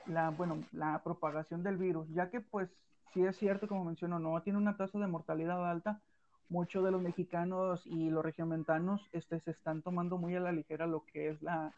la, 0.08 0.30
bueno, 0.32 0.63
la 0.72 1.01
propagación 1.03 1.63
del 1.63 1.77
virus, 1.77 2.08
ya 2.13 2.30
que 2.30 2.42
pues 2.42 2.70
sí 3.13 3.25
es 3.25 3.38
cierto, 3.38 3.68
como 3.68 3.86
menciono, 3.86 4.20
no 4.20 4.42
tiene 4.42 4.58
una 4.58 4.77
tasa 4.77 4.98
de 5.00 5.08
mortalidad 5.08 5.70
alta, 5.70 6.01
muchos 6.50 6.84
de 6.84 6.92
los 6.92 7.01
mexicanos 7.01 7.86
y 7.86 8.10
los 8.10 8.24
regiomontanos 8.24 9.08
este, 9.12 9.39
se 9.39 9.51
están 9.51 9.82
tomando 9.82 10.18
muy 10.18 10.36
a 10.36 10.39
la 10.39 10.51
ligera 10.51 10.88
lo 10.88 11.06
que 11.06 11.30
es 11.30 11.42
la, 11.42 11.72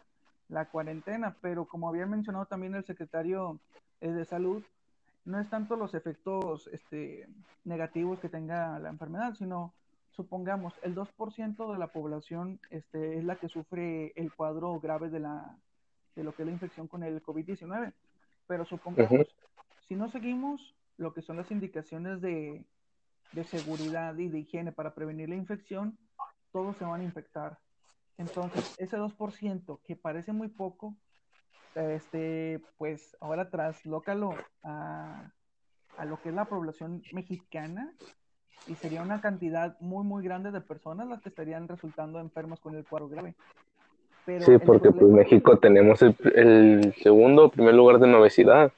la 0.50 0.66
cuarentena, 0.66 1.36
pero 1.42 1.66
como 1.66 1.90
había 1.90 2.06
mencionado 2.06 2.46
también 2.46 2.75
el 2.75 2.86
secretario 2.86 3.60
eh, 4.02 4.12
de 4.12 4.25
salud, 4.25 4.64
no 5.25 5.39
es 5.39 5.50
tanto 5.50 5.75
los 5.75 5.94
efectos 5.94 6.67
este, 6.72 7.27
negativos 7.63 8.20
que 8.20 8.29
tenga 8.29 8.79
la 8.79 8.89
enfermedad, 8.89 9.34
sino 9.34 9.74
supongamos 10.12 10.74
el 10.84 10.96
2% 10.96 11.72
de 11.72 11.77
la 11.77 11.88
población 11.88 12.60
este, 12.70 13.17
es 13.17 13.25
la 13.25 13.36
que 13.36 13.50
sufre 13.50 14.13
el 14.15 14.32
cuadro 14.34 14.79
grave 14.79 15.10
de, 15.10 15.20
la, 15.20 15.58
de 16.15 16.24
lo 16.24 16.34
que 16.34 16.44
es 16.44 16.48
la 16.48 16.53
infección 16.53 16.88
con 16.88 17.03
el 17.03 17.22
COVID-19, 17.22 17.91
pero 18.48 18.65
supongamos, 18.65 19.36
si 19.88 19.96
no 19.96 20.10
seguimos 20.10 20.75
lo 20.98 21.13
que 21.13 21.22
son 21.22 21.38
las 21.38 21.51
indicaciones 21.51 22.22
de, 22.22 22.63
de 23.34 23.44
seguridad 23.44 24.15
y 24.17 24.29
de 24.29 24.39
higiene 24.39 24.72
para 24.72 24.94
prevenir 24.94 25.27
la 25.27 25.36
infección, 25.36 25.98
todos 26.51 26.77
se 26.77 26.86
van 26.86 27.01
a 27.01 27.03
infectar. 27.05 27.58
Entonces, 28.17 28.75
ese 28.77 28.98
2% 28.98 29.79
que 29.84 29.96
parece 29.98 30.32
muy 30.32 30.48
poco, 30.48 30.96
este, 31.75 32.62
pues 32.77 33.15
ahora 33.20 33.50
traslócalo 33.50 34.36
a, 34.63 35.32
a 35.98 36.05
lo 36.05 36.22
que 36.22 36.29
es 36.29 36.36
la 36.36 36.46
población 36.46 37.03
mexicana 37.12 37.94
y 38.67 38.75
sería 38.75 39.01
una 39.01 39.22
cantidad 39.22 39.79
muy, 39.79 40.03
muy 40.03 40.24
grande 40.24 40.51
de 40.51 40.62
personas 40.62 41.08
las 41.08 41.22
que 41.22 41.29
estarían 41.29 41.67
resultando 41.67 42.20
enfermos 42.20 42.60
con 42.60 42.75
el 42.75 42.86
cuadro 42.86 43.10
grave. 43.10 43.36
sí, 44.25 44.58
porque 44.65 44.91
pues 44.91 45.12
México 45.12 45.58
tenemos 45.60 46.01
el, 46.01 46.15
el 46.36 46.94
segundo 46.96 47.50
primer 47.50 47.75
lugar 47.75 48.00
de 48.00 48.13
obesidad. 48.13 48.72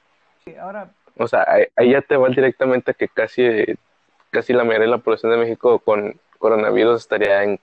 Sí, 0.44 0.54
ahora... 0.56 0.90
O 1.16 1.26
sea, 1.26 1.46
ahí 1.74 1.90
ya 1.90 2.02
te 2.02 2.16
va 2.16 2.28
directamente 2.28 2.92
a 2.92 2.94
que 2.94 3.08
casi, 3.08 3.42
casi 4.30 4.52
la 4.52 4.62
mayoría 4.62 4.86
de 4.86 4.92
la 4.92 4.98
población 4.98 5.32
de 5.32 5.38
México 5.38 5.80
con 5.80 6.14
coronavirus 6.38 7.00
estaría 7.00 7.42
en, 7.42 7.58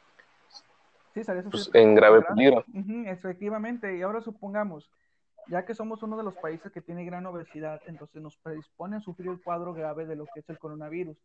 sí, 1.13 1.22
pues, 1.50 1.70
en 1.74 1.96
grave 1.96 2.22
peligro. 2.24 2.65
efectivamente, 3.06 3.98
y 3.98 4.01
ahora 4.01 4.20
supongamos, 4.20 4.89
ya 5.48 5.66
que 5.66 5.75
somos 5.75 6.02
uno 6.04 6.18
de 6.18 6.24
los 6.24 6.36
países 6.36 6.72
que 6.72 6.82
tiene 6.82 7.06
gran 7.06 7.25
obesidad, 7.25 7.82
entonces 7.86 8.22
nos 8.22 8.38
predispone 8.38 8.98
a 8.98 9.02
sufrir 9.02 9.30
el 9.30 9.42
cuadro 9.42 9.74
grave 9.74 10.06
de 10.06 10.16
lo 10.16 10.25
que 10.25 10.40
es 10.40 10.50
el 10.50 10.60
coronavirus. 10.60 11.18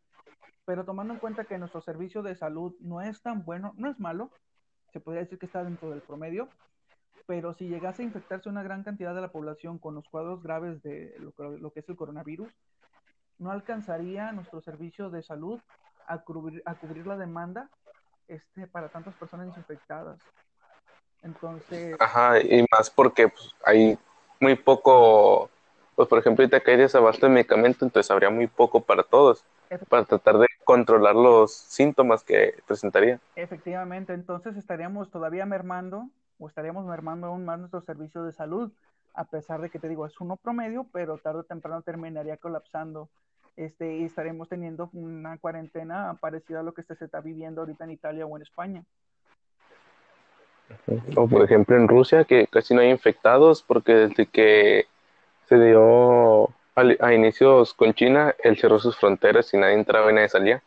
Pero 0.64 0.84
tomando 0.84 1.14
en 1.14 1.20
cuenta 1.20 1.44
que 1.44 1.58
nuestro 1.58 1.80
servicio 1.80 2.22
de 2.22 2.34
salud 2.34 2.74
no 2.80 3.00
es 3.00 3.22
tan 3.22 3.44
bueno, 3.44 3.72
no 3.76 3.90
es 3.90 3.98
malo, 3.98 4.30
se 4.92 5.00
podría 5.00 5.22
decir 5.22 5.38
que 5.38 5.46
está 5.46 5.64
dentro 5.64 5.90
del 5.90 6.02
promedio, 6.02 6.48
pero 7.26 7.54
si 7.54 7.68
llegase 7.68 8.02
a 8.02 8.06
infectarse 8.06 8.48
una 8.48 8.62
gran 8.62 8.82
cantidad 8.82 9.14
de 9.14 9.20
la 9.20 9.32
población 9.32 9.78
con 9.78 9.94
los 9.94 10.08
cuadros 10.08 10.42
graves 10.42 10.82
de 10.82 11.14
lo, 11.18 11.70
que 11.70 11.80
es 11.80 11.88
el 11.88 11.96
coronavirus, 11.96 12.52
no 13.38 13.50
alcanzaría 13.50 14.32
nuestro 14.32 14.60
servicio 14.60 15.10
de 15.10 15.22
salud 15.22 15.60
a 16.06 16.18
cubrir, 16.18 16.62
a 16.66 16.74
cubrir 16.74 17.06
la 17.06 17.16
demanda 17.16 17.70
este, 18.28 18.66
para 18.66 18.88
tantas 18.88 19.14
personas 19.14 19.56
infectadas. 19.56 20.20
Entonces... 21.22 21.96
Ajá, 22.00 22.40
y 22.40 22.64
más 22.70 22.90
porque 22.90 23.28
pues, 23.28 23.54
hay 23.64 23.98
muy 24.40 24.56
poco, 24.56 25.50
pues 25.94 26.08
por 26.08 26.18
ejemplo, 26.18 26.42
ahorita 26.42 26.60
que 26.60 26.72
hay 26.72 26.76
desabasto 26.78 27.26
de 27.26 27.32
medicamentos, 27.32 27.82
entonces 27.82 28.10
habría 28.10 28.30
muy 28.30 28.46
poco 28.46 28.80
para 28.80 29.02
todos, 29.02 29.44
para 29.88 30.04
tratar 30.04 30.38
de 30.38 30.46
controlar 30.64 31.14
los 31.14 31.52
síntomas 31.52 32.24
que 32.24 32.54
presentaría. 32.66 33.20
Efectivamente, 33.36 34.12
entonces 34.14 34.56
estaríamos 34.56 35.10
todavía 35.10 35.46
mermando, 35.46 36.08
o 36.38 36.48
estaríamos 36.48 36.86
mermando 36.86 37.26
aún 37.26 37.44
más 37.44 37.58
nuestro 37.58 37.82
servicio 37.82 38.24
de 38.24 38.32
salud, 38.32 38.72
a 39.14 39.24
pesar 39.24 39.60
de 39.60 39.70
que 39.70 39.78
te 39.78 39.88
digo, 39.88 40.06
es 40.06 40.20
uno 40.20 40.36
promedio, 40.36 40.86
pero 40.92 41.18
tarde 41.18 41.40
o 41.40 41.44
temprano 41.44 41.82
terminaría 41.82 42.36
colapsando. 42.36 43.08
Este, 43.56 43.98
y 43.98 44.04
estaremos 44.04 44.48
teniendo 44.48 44.88
una 44.92 45.36
cuarentena 45.36 46.16
parecida 46.20 46.60
a 46.60 46.62
lo 46.62 46.72
que 46.72 46.82
se 46.82 46.94
está 46.94 47.20
viviendo 47.20 47.60
ahorita 47.60 47.84
en 47.84 47.90
Italia 47.90 48.24
o 48.24 48.36
en 48.36 48.42
España. 48.42 48.84
O 51.16 51.28
por 51.28 51.42
ejemplo 51.44 51.76
en 51.76 51.88
Rusia, 51.88 52.24
que 52.24 52.46
casi 52.46 52.74
no 52.74 52.80
hay 52.80 52.90
infectados, 52.90 53.62
porque 53.62 53.92
desde 53.94 54.26
que 54.26 54.86
se 55.48 55.58
dio 55.58 56.50
a, 56.74 57.12
inicios 57.12 57.74
con 57.74 57.94
China, 57.94 58.34
él 58.42 58.56
cerró 58.58 58.78
sus 58.78 58.96
fronteras 58.96 59.52
y 59.52 59.58
nadie 59.58 59.74
entraba 59.74 60.10
y 60.10 60.14
nadie 60.14 60.28
salía. 60.28 60.62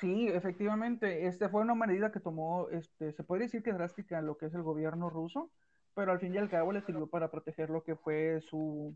Sí, 0.00 0.28
efectivamente, 0.28 1.26
este 1.26 1.48
fue 1.48 1.62
una 1.62 1.74
medida 1.74 2.12
que 2.12 2.20
tomó, 2.20 2.68
este, 2.70 3.12
se 3.12 3.24
puede 3.24 3.42
decir 3.42 3.62
que 3.62 3.72
drástica 3.72 4.22
lo 4.22 4.36
que 4.36 4.46
es 4.46 4.54
el 4.54 4.62
gobierno 4.62 5.10
ruso, 5.10 5.50
pero 5.94 6.12
al 6.12 6.20
fin 6.20 6.34
y 6.34 6.38
al 6.38 6.48
cabo 6.48 6.72
le 6.72 6.82
sirvió 6.82 7.08
para 7.08 7.28
proteger 7.28 7.70
lo 7.70 7.82
que 7.82 7.96
fue 7.96 8.40
su, 8.40 8.94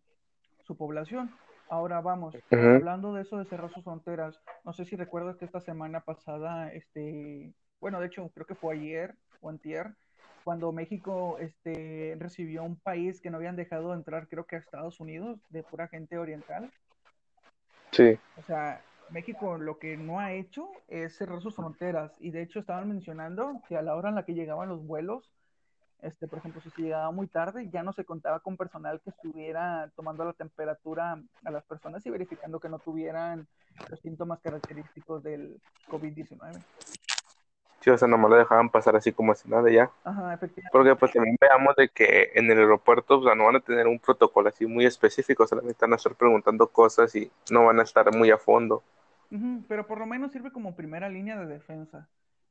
su 0.64 0.76
población. 0.76 1.34
Ahora 1.68 2.00
vamos, 2.00 2.36
hablando 2.50 3.14
de 3.14 3.22
eso 3.22 3.38
de 3.38 3.46
cerrar 3.46 3.72
sus 3.72 3.82
fronteras, 3.82 4.38
no 4.64 4.72
sé 4.72 4.84
si 4.84 4.94
recuerdas 4.94 5.36
que 5.36 5.46
esta 5.46 5.60
semana 5.60 6.00
pasada, 6.00 6.70
este, 6.72 7.52
bueno, 7.80 7.98
de 7.98 8.06
hecho 8.06 8.30
creo 8.34 8.46
que 8.46 8.54
fue 8.54 8.74
ayer 8.74 9.14
o 9.40 9.48
antier, 9.48 9.94
cuando 10.44 10.72
México 10.72 11.38
este, 11.38 12.16
recibió 12.18 12.62
un 12.62 12.76
país 12.76 13.20
que 13.20 13.30
no 13.30 13.36
habían 13.36 13.56
dejado 13.56 13.94
entrar, 13.94 14.28
creo 14.28 14.44
que 14.44 14.56
a 14.56 14.58
Estados 14.60 15.00
Unidos, 15.00 15.38
de 15.50 15.62
pura 15.62 15.88
gente 15.88 16.18
oriental. 16.18 16.70
Sí. 17.90 18.18
O 18.38 18.42
sea, 18.42 18.82
México 19.10 19.58
lo 19.58 19.78
que 19.78 19.96
no 19.96 20.18
ha 20.18 20.32
hecho 20.32 20.68
es 20.88 21.16
cerrar 21.16 21.40
sus 21.40 21.54
fronteras. 21.54 22.12
Y 22.20 22.30
de 22.30 22.42
hecho 22.42 22.60
estaban 22.60 22.88
mencionando 22.88 23.60
que 23.68 23.76
a 23.76 23.82
la 23.82 23.94
hora 23.94 24.08
en 24.08 24.14
la 24.14 24.24
que 24.24 24.34
llegaban 24.34 24.68
los 24.68 24.84
vuelos, 24.86 25.30
este, 26.00 26.26
por 26.26 26.40
ejemplo, 26.40 26.60
si 26.60 26.70
se 26.70 26.82
llegaba 26.82 27.12
muy 27.12 27.28
tarde, 27.28 27.68
ya 27.70 27.84
no 27.84 27.92
se 27.92 28.04
contaba 28.04 28.40
con 28.40 28.56
personal 28.56 29.00
que 29.00 29.10
estuviera 29.10 29.90
tomando 29.94 30.24
la 30.24 30.32
temperatura 30.32 31.22
a 31.44 31.50
las 31.50 31.64
personas 31.64 32.04
y 32.04 32.10
verificando 32.10 32.58
que 32.58 32.68
no 32.68 32.80
tuvieran 32.80 33.46
los 33.88 34.00
síntomas 34.00 34.40
característicos 34.40 35.22
del 35.22 35.60
COVID-19. 35.88 36.60
Sí, 37.82 37.90
o 37.90 37.98
sea, 37.98 38.06
nomás 38.06 38.30
lo 38.30 38.36
dejaban 38.36 38.70
pasar 38.70 38.94
así 38.94 39.12
como 39.12 39.34
si 39.34 39.48
nada 39.48 39.68
ya. 39.68 39.90
Ajá, 40.04 40.34
efectivamente. 40.34 40.70
Porque 40.70 40.94
pues 40.94 41.12
también 41.12 41.36
veamos 41.40 41.74
de 41.74 41.88
que 41.88 42.30
en 42.34 42.48
el 42.48 42.58
aeropuerto, 42.58 43.18
o 43.18 43.24
sea, 43.24 43.34
no 43.34 43.46
van 43.46 43.56
a 43.56 43.60
tener 43.60 43.88
un 43.88 43.98
protocolo 43.98 44.48
así 44.48 44.66
muy 44.66 44.86
específico, 44.86 45.46
solamente 45.48 45.78
van 45.80 45.94
a 45.94 45.96
estar 45.96 46.14
preguntando 46.14 46.68
cosas 46.68 47.12
y 47.16 47.28
no 47.50 47.66
van 47.66 47.80
a 47.80 47.82
estar 47.82 48.14
muy 48.14 48.30
a 48.30 48.38
fondo. 48.38 48.84
pero 49.66 49.86
por 49.86 49.98
lo 49.98 50.06
menos 50.06 50.30
sirve 50.30 50.52
como 50.52 50.76
primera 50.76 51.08
línea 51.08 51.36
de 51.36 51.46
defensa. 51.46 52.08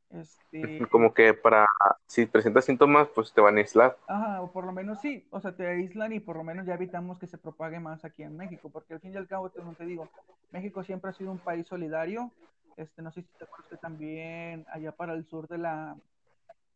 Este... 0.09 0.85
Como 0.89 1.13
que 1.13 1.33
para, 1.33 1.65
si 2.05 2.25
presentas 2.25 2.65
síntomas, 2.65 3.07
pues 3.15 3.31
te 3.31 3.39
van 3.39 3.55
a 3.55 3.61
aislar. 3.61 3.97
Ajá, 4.07 4.41
o 4.41 4.51
por 4.51 4.65
lo 4.65 4.73
menos 4.73 4.99
sí, 4.99 5.25
o 5.29 5.39
sea, 5.39 5.55
te 5.55 5.65
aíslan 5.65 6.11
y 6.11 6.19
por 6.19 6.35
lo 6.35 6.43
menos 6.43 6.65
ya 6.65 6.73
evitamos 6.73 7.17
que 7.17 7.27
se 7.27 7.37
propague 7.37 7.79
más 7.79 8.03
aquí 8.03 8.23
en 8.23 8.35
México, 8.35 8.69
porque 8.69 8.95
al 8.95 8.99
fin 8.99 9.13
y 9.13 9.17
al 9.17 9.27
cabo, 9.27 9.49
te, 9.49 9.61
te 9.61 9.85
digo, 9.85 10.09
México 10.51 10.83
siempre 10.83 11.11
ha 11.11 11.13
sido 11.13 11.31
un 11.31 11.39
país 11.39 11.65
solidario, 11.67 12.31
este, 12.77 13.01
no 13.01 13.11
sé 13.11 13.21
si 13.21 13.27
te 13.37 13.43
acuerdas 13.43 13.69
que 13.69 13.77
también 13.77 14.65
allá 14.71 14.91
para 14.91 15.13
el 15.13 15.25
sur 15.25 15.47
de 15.47 15.57
la, 15.57 15.97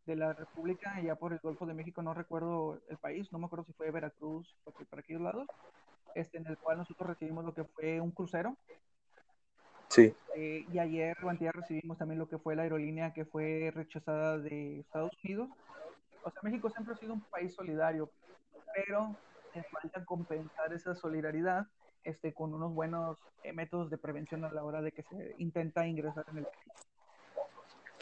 de 0.05 0.15
la 0.15 0.33
República, 0.33 0.95
allá 0.95 1.15
por 1.15 1.33
el 1.33 1.39
Golfo 1.39 1.65
de 1.65 1.73
México, 1.73 2.01
no 2.01 2.13
recuerdo 2.13 2.79
el 2.89 2.97
país, 2.97 3.31
no 3.31 3.39
me 3.39 3.45
acuerdo 3.45 3.65
si 3.65 3.73
fue 3.73 3.91
Veracruz 3.91 4.55
o 4.65 4.71
por 4.71 4.99
aquellos 4.99 5.21
lados, 5.21 5.47
este, 6.13 6.37
en 6.37 6.47
el 6.47 6.57
cual 6.57 6.77
nosotros 6.77 7.09
recibimos 7.09 7.45
lo 7.45 7.53
que 7.53 7.63
fue 7.63 7.99
un 7.99 8.11
crucero 8.11 8.57
Sí. 9.89 10.13
Eh, 10.35 10.65
y 10.71 10.79
ayer 10.79 11.17
o 11.23 11.29
antes 11.29 11.51
recibimos 11.53 11.97
también 11.97 12.19
lo 12.19 12.27
que 12.27 12.37
fue 12.37 12.55
la 12.55 12.63
aerolínea 12.63 13.13
que 13.13 13.25
fue 13.25 13.71
rechazada 13.73 14.37
de 14.37 14.79
Estados 14.79 15.11
Unidos. 15.23 15.49
O 16.23 16.31
sea, 16.31 16.41
México 16.43 16.69
siempre 16.69 16.93
ha 16.93 16.97
sido 16.97 17.13
un 17.13 17.21
país 17.21 17.53
solidario, 17.53 18.09
pero 18.73 19.15
le 19.53 19.63
falta 19.63 20.03
compensar 20.03 20.73
esa 20.73 20.95
solidaridad 20.95 21.67
este, 22.05 22.33
con 22.33 22.53
unos 22.53 22.73
buenos 22.73 23.17
eh, 23.43 23.51
métodos 23.51 23.89
de 23.89 23.97
prevención 23.97 24.45
a 24.45 24.51
la 24.51 24.63
hora 24.63 24.81
de 24.81 24.91
que 24.91 25.03
se 25.03 25.35
intenta 25.37 25.85
ingresar 25.85 26.25
en 26.31 26.37
el 26.39 26.43
país. 26.45 26.71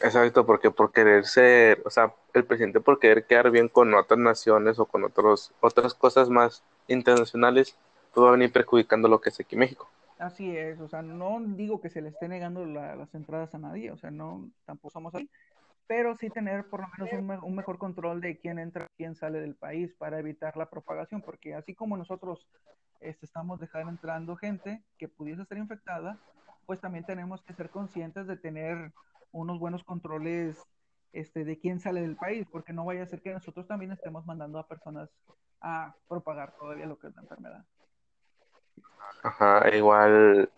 Exacto, 0.00 0.44
porque 0.44 0.70
por 0.70 0.92
querer 0.92 1.24
ser, 1.24 1.82
o 1.84 1.90
sea, 1.90 2.12
el 2.34 2.44
presidente 2.44 2.80
por 2.80 2.98
querer 2.98 3.26
quedar 3.26 3.50
bien 3.50 3.68
con 3.68 3.94
otras 3.94 4.18
naciones 4.18 4.78
o 4.78 4.86
con 4.86 5.04
otros, 5.04 5.52
otras 5.60 5.94
cosas 5.94 6.28
más 6.28 6.62
internacionales, 6.88 7.76
pues 8.12 8.24
va 8.24 8.28
a 8.28 8.32
venir 8.32 8.52
perjudicando 8.52 9.08
lo 9.08 9.20
que 9.20 9.30
es 9.30 9.40
aquí 9.40 9.56
México. 9.56 9.88
Así 10.18 10.56
es, 10.56 10.80
o 10.80 10.88
sea, 10.88 11.02
no 11.02 11.40
digo 11.40 11.80
que 11.80 11.90
se 11.90 12.00
le 12.00 12.08
esté 12.08 12.28
negando 12.28 12.64
las 12.64 13.14
entradas 13.14 13.54
a 13.54 13.58
nadie, 13.58 13.90
o 13.90 13.96
sea, 13.96 14.10
no, 14.10 14.48
tampoco 14.64 14.90
somos 14.90 15.14
así, 15.14 15.28
pero 15.86 16.16
sí 16.16 16.30
tener 16.30 16.68
por 16.68 16.80
lo 16.80 16.88
menos 16.96 17.42
un, 17.42 17.54
mejor 17.54 17.78
control 17.78 18.20
de 18.20 18.38
quién 18.38 18.58
entra 18.58 18.86
quién 18.96 19.14
sale 19.14 19.40
del 19.40 19.54
país 19.54 19.94
para 19.94 20.18
evitar 20.18 20.56
la 20.56 20.70
propagación, 20.70 21.20
porque 21.22 21.54
así 21.54 21.74
como 21.74 21.96
nosotros 21.96 22.48
este, 23.00 23.26
estamos 23.26 23.60
dejando 23.60 23.90
entrando 23.90 24.36
gente 24.36 24.82
que 24.98 25.08
pudiese 25.08 25.42
estar 25.42 25.58
infectada, 25.58 26.18
pues 26.66 26.80
también 26.80 27.04
tenemos 27.04 27.42
que 27.42 27.52
ser 27.52 27.70
conscientes 27.70 28.26
de 28.26 28.36
tener 28.36 28.92
unos 29.32 29.58
buenos 29.58 29.84
controles 29.84 30.62
este, 31.12 31.44
de 31.44 31.58
quién 31.58 31.80
sale 31.80 32.00
del 32.00 32.16
país, 32.16 32.46
porque 32.50 32.72
no 32.72 32.84
vaya 32.84 33.02
a 33.02 33.06
ser 33.06 33.20
que 33.20 33.32
nosotros 33.32 33.66
también 33.66 33.92
estemos 33.92 34.24
mandando 34.26 34.58
a 34.58 34.66
personas 34.66 35.10
a 35.60 35.94
propagar 36.08 36.52
todavía 36.56 36.86
lo 36.86 36.98
que 36.98 37.08
es 37.08 37.14
la 37.14 37.22
enfermedad. 37.22 37.64
Ajá, 39.22 39.68
igual, 39.74 40.50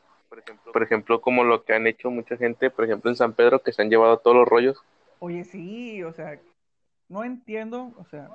por 0.73 0.83
ejemplo, 0.83 1.21
como 1.21 1.45
lo 1.45 1.65
que 1.65 1.75
han 1.75 1.87
hecho 1.87 2.11
mucha 2.11 2.37
gente, 2.37 2.71
por 2.71 2.85
ejemplo, 2.85 3.11
en 3.11 3.17
San 3.17 3.33
Pedro, 3.33 3.63
que 3.63 3.73
se 3.73 3.83
han 3.83 3.91
llevado 3.91 4.19
todos 4.19 4.37
los 4.37 4.49
rollos. 4.49 4.83
Oye, 5.19 5.45
sí, 5.45 6.03
o 6.03 6.13
sea, 6.13 6.41
no 7.09 7.25
entiendo, 7.25 7.95
o 7.99 8.05
sea, 8.05 8.29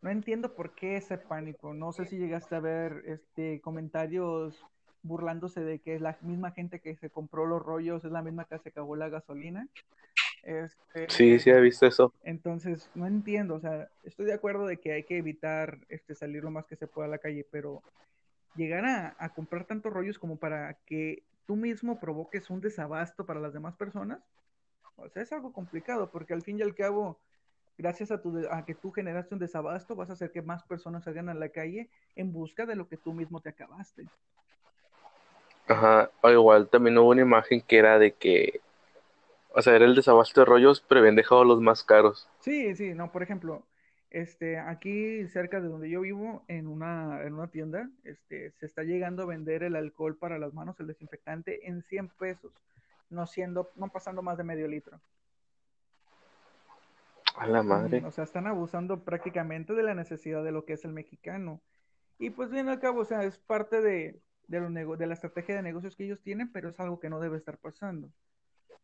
no 0.00 0.10
entiendo 0.10 0.54
por 0.54 0.74
qué 0.74 0.96
ese 0.96 1.18
pánico. 1.18 1.74
No 1.74 1.92
sé 1.92 2.04
si 2.04 2.18
llegaste 2.18 2.54
a 2.54 2.60
ver 2.60 3.02
este 3.06 3.60
comentarios 3.60 4.64
burlándose 5.02 5.60
de 5.60 5.78
que 5.78 5.94
es 5.94 6.00
la 6.00 6.16
misma 6.22 6.50
gente 6.52 6.80
que 6.80 6.96
se 6.96 7.10
compró 7.10 7.46
los 7.46 7.62
rollos, 7.62 8.04
es 8.04 8.12
la 8.12 8.22
misma 8.22 8.44
que 8.44 8.58
se 8.58 8.68
acabó 8.68 8.96
la 8.96 9.08
gasolina. 9.08 9.66
Este, 10.42 11.08
sí, 11.08 11.38
sí 11.38 11.50
he 11.50 11.60
visto 11.60 11.86
eso. 11.86 12.12
Entonces, 12.22 12.90
no 12.94 13.06
entiendo, 13.06 13.54
o 13.54 13.60
sea, 13.60 13.88
estoy 14.02 14.26
de 14.26 14.34
acuerdo 14.34 14.66
de 14.66 14.78
que 14.78 14.92
hay 14.92 15.04
que 15.04 15.18
evitar 15.18 15.78
este, 15.88 16.14
salir 16.14 16.44
lo 16.44 16.50
más 16.50 16.66
que 16.66 16.76
se 16.76 16.86
pueda 16.86 17.06
a 17.06 17.10
la 17.10 17.18
calle, 17.18 17.46
pero 17.50 17.82
llegar 18.54 18.84
a, 18.84 19.16
a 19.18 19.30
comprar 19.30 19.64
tantos 19.64 19.92
rollos 19.92 20.18
como 20.18 20.36
para 20.36 20.74
que 20.86 21.22
tú 21.46 21.56
mismo 21.56 21.98
provoques 21.98 22.50
un 22.50 22.60
desabasto 22.60 23.24
para 23.24 23.40
las 23.40 23.52
demás 23.52 23.74
personas, 23.76 24.20
o 24.98 25.08
sea, 25.08 25.22
es 25.22 25.32
algo 25.32 25.52
complicado, 25.52 26.10
porque 26.10 26.34
al 26.34 26.42
fin 26.42 26.58
y 26.58 26.62
al 26.62 26.74
cabo, 26.74 27.18
gracias 27.76 28.10
a, 28.10 28.20
tu, 28.20 28.46
a 28.50 28.64
que 28.64 28.74
tú 28.74 28.90
generaste 28.90 29.34
un 29.34 29.40
desabasto, 29.40 29.96
vas 29.96 30.10
a 30.10 30.14
hacer 30.14 30.30
que 30.30 30.42
más 30.42 30.62
personas 30.64 31.04
salgan 31.04 31.28
a 31.28 31.34
la 31.34 31.48
calle 31.48 31.88
en 32.16 32.32
busca 32.32 32.66
de 32.66 32.76
lo 32.76 32.88
que 32.88 32.96
tú 32.96 33.12
mismo 33.12 33.40
te 33.40 33.50
acabaste. 33.50 34.06
Ajá, 35.68 36.10
o 36.22 36.30
igual 36.30 36.68
también 36.68 36.96
hubo 36.98 37.10
una 37.10 37.22
imagen 37.22 37.60
que 37.60 37.78
era 37.78 37.98
de 37.98 38.12
que, 38.12 38.60
o 39.50 39.60
sea, 39.60 39.76
era 39.76 39.84
el 39.84 39.94
desabasto 39.94 40.40
de 40.40 40.46
rollos, 40.46 40.84
pero 40.88 41.00
habían 41.00 41.16
dejado 41.16 41.44
los 41.44 41.60
más 41.60 41.84
caros. 41.84 42.28
Sí, 42.40 42.74
sí, 42.74 42.94
no, 42.94 43.12
por 43.12 43.22
ejemplo, 43.22 43.66
este, 44.10 44.58
aquí 44.58 45.26
cerca 45.28 45.60
de 45.60 45.68
donde 45.68 45.90
yo 45.90 46.00
vivo, 46.00 46.42
en 46.48 46.66
una, 46.66 47.22
en 47.22 47.34
una 47.34 47.48
tienda, 47.48 47.90
este, 48.04 48.50
se 48.52 48.64
está 48.64 48.82
llegando 48.82 49.22
a 49.22 49.26
vender 49.26 49.62
el 49.62 49.76
alcohol 49.76 50.16
para 50.16 50.38
las 50.38 50.54
manos, 50.54 50.80
el 50.80 50.86
desinfectante, 50.86 51.68
en 51.68 51.82
100 51.82 52.08
pesos, 52.18 52.52
no 53.10 53.26
siendo, 53.26 53.70
no 53.76 53.88
pasando 53.88 54.22
más 54.22 54.38
de 54.38 54.44
medio 54.44 54.68
litro. 54.68 55.00
A 57.36 57.46
la 57.46 57.62
madre. 57.62 58.02
O 58.04 58.10
sea, 58.10 58.24
están 58.24 58.46
abusando 58.46 59.04
prácticamente 59.04 59.72
de 59.74 59.82
la 59.82 59.94
necesidad 59.94 60.42
de 60.42 60.52
lo 60.52 60.64
que 60.64 60.72
es 60.72 60.84
el 60.84 60.92
mexicano. 60.92 61.60
Y 62.18 62.30
pues 62.30 62.50
bien 62.50 62.68
al 62.68 62.80
cabo, 62.80 63.00
o 63.00 63.04
sea, 63.04 63.22
es 63.22 63.38
parte 63.38 63.80
de, 63.80 64.20
de, 64.48 64.60
de 64.60 65.06
la 65.06 65.14
estrategia 65.14 65.54
de 65.54 65.62
negocios 65.62 65.94
que 65.94 66.04
ellos 66.04 66.20
tienen, 66.20 66.50
pero 66.50 66.68
es 66.68 66.80
algo 66.80 66.98
que 66.98 67.10
no 67.10 67.20
debe 67.20 67.36
estar 67.36 67.58
pasando. 67.58 68.10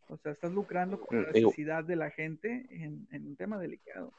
O 0.09 0.16
sea, 0.19 0.33
estás 0.33 0.52
lucrando 0.52 1.00
con 1.00 1.23
la 1.23 1.31
mm, 1.31 1.33
necesidad 1.33 1.83
de 1.83 1.97
la 1.97 2.11
gente 2.11 2.66
en, 2.71 3.09
en 3.11 3.26
un 3.26 3.37
tema 3.37 3.59
delicado. 3.59 4.12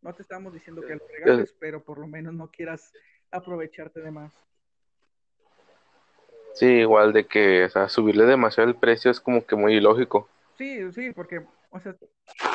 No 0.00 0.14
te 0.14 0.22
estamos 0.22 0.54
diciendo 0.54 0.82
que 0.82 0.94
lo 0.94 1.06
regales, 1.08 1.54
pero 1.58 1.82
por 1.82 1.98
lo 1.98 2.06
menos 2.06 2.32
no 2.32 2.50
quieras 2.50 2.92
aprovecharte 3.30 4.00
de 4.00 4.10
más. 4.10 4.32
Sí, 6.56 6.66
igual 6.66 7.12
de 7.12 7.26
que, 7.26 7.64
o 7.64 7.68
sea, 7.68 7.86
subirle 7.86 8.24
demasiado 8.24 8.66
el 8.66 8.76
precio 8.76 9.10
es 9.10 9.20
como 9.20 9.44
que 9.44 9.56
muy 9.56 9.74
ilógico. 9.74 10.26
Sí, 10.56 10.90
sí, 10.92 11.12
porque, 11.12 11.44
o 11.70 11.78
sea, 11.80 11.94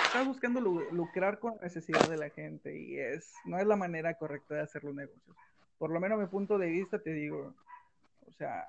estás 0.05 0.25
buscando 0.25 0.59
lucrar 0.59 1.37
con 1.37 1.55
la 1.57 1.61
necesidad 1.61 2.09
de 2.09 2.17
la 2.17 2.31
gente 2.31 2.75
y 2.75 2.97
es, 2.97 3.31
no 3.45 3.59
es 3.59 3.67
la 3.67 3.75
manera 3.75 4.15
correcta 4.15 4.55
de 4.55 4.61
hacer 4.61 4.83
los 4.83 4.95
negocios. 4.95 5.37
Por 5.77 5.91
lo 5.91 5.99
menos 5.99 6.19
mi 6.19 6.25
punto 6.25 6.57
de 6.57 6.67
vista 6.71 6.97
te 6.97 7.13
digo, 7.13 7.53
o 8.27 8.31
sea... 8.31 8.67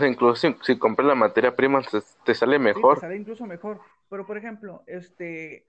Incluso 0.00 0.54
si, 0.62 0.78
compras 0.78 1.06
la 1.06 1.14
materia 1.14 1.54
prima 1.54 1.82
te, 2.24 2.34
sale 2.34 2.58
mejor. 2.58 2.94
te 2.94 3.02
sale 3.02 3.16
incluso 3.16 3.44
mejor. 3.44 3.82
Pero, 4.08 4.26
por 4.26 4.38
ejemplo, 4.38 4.82
este, 4.86 5.66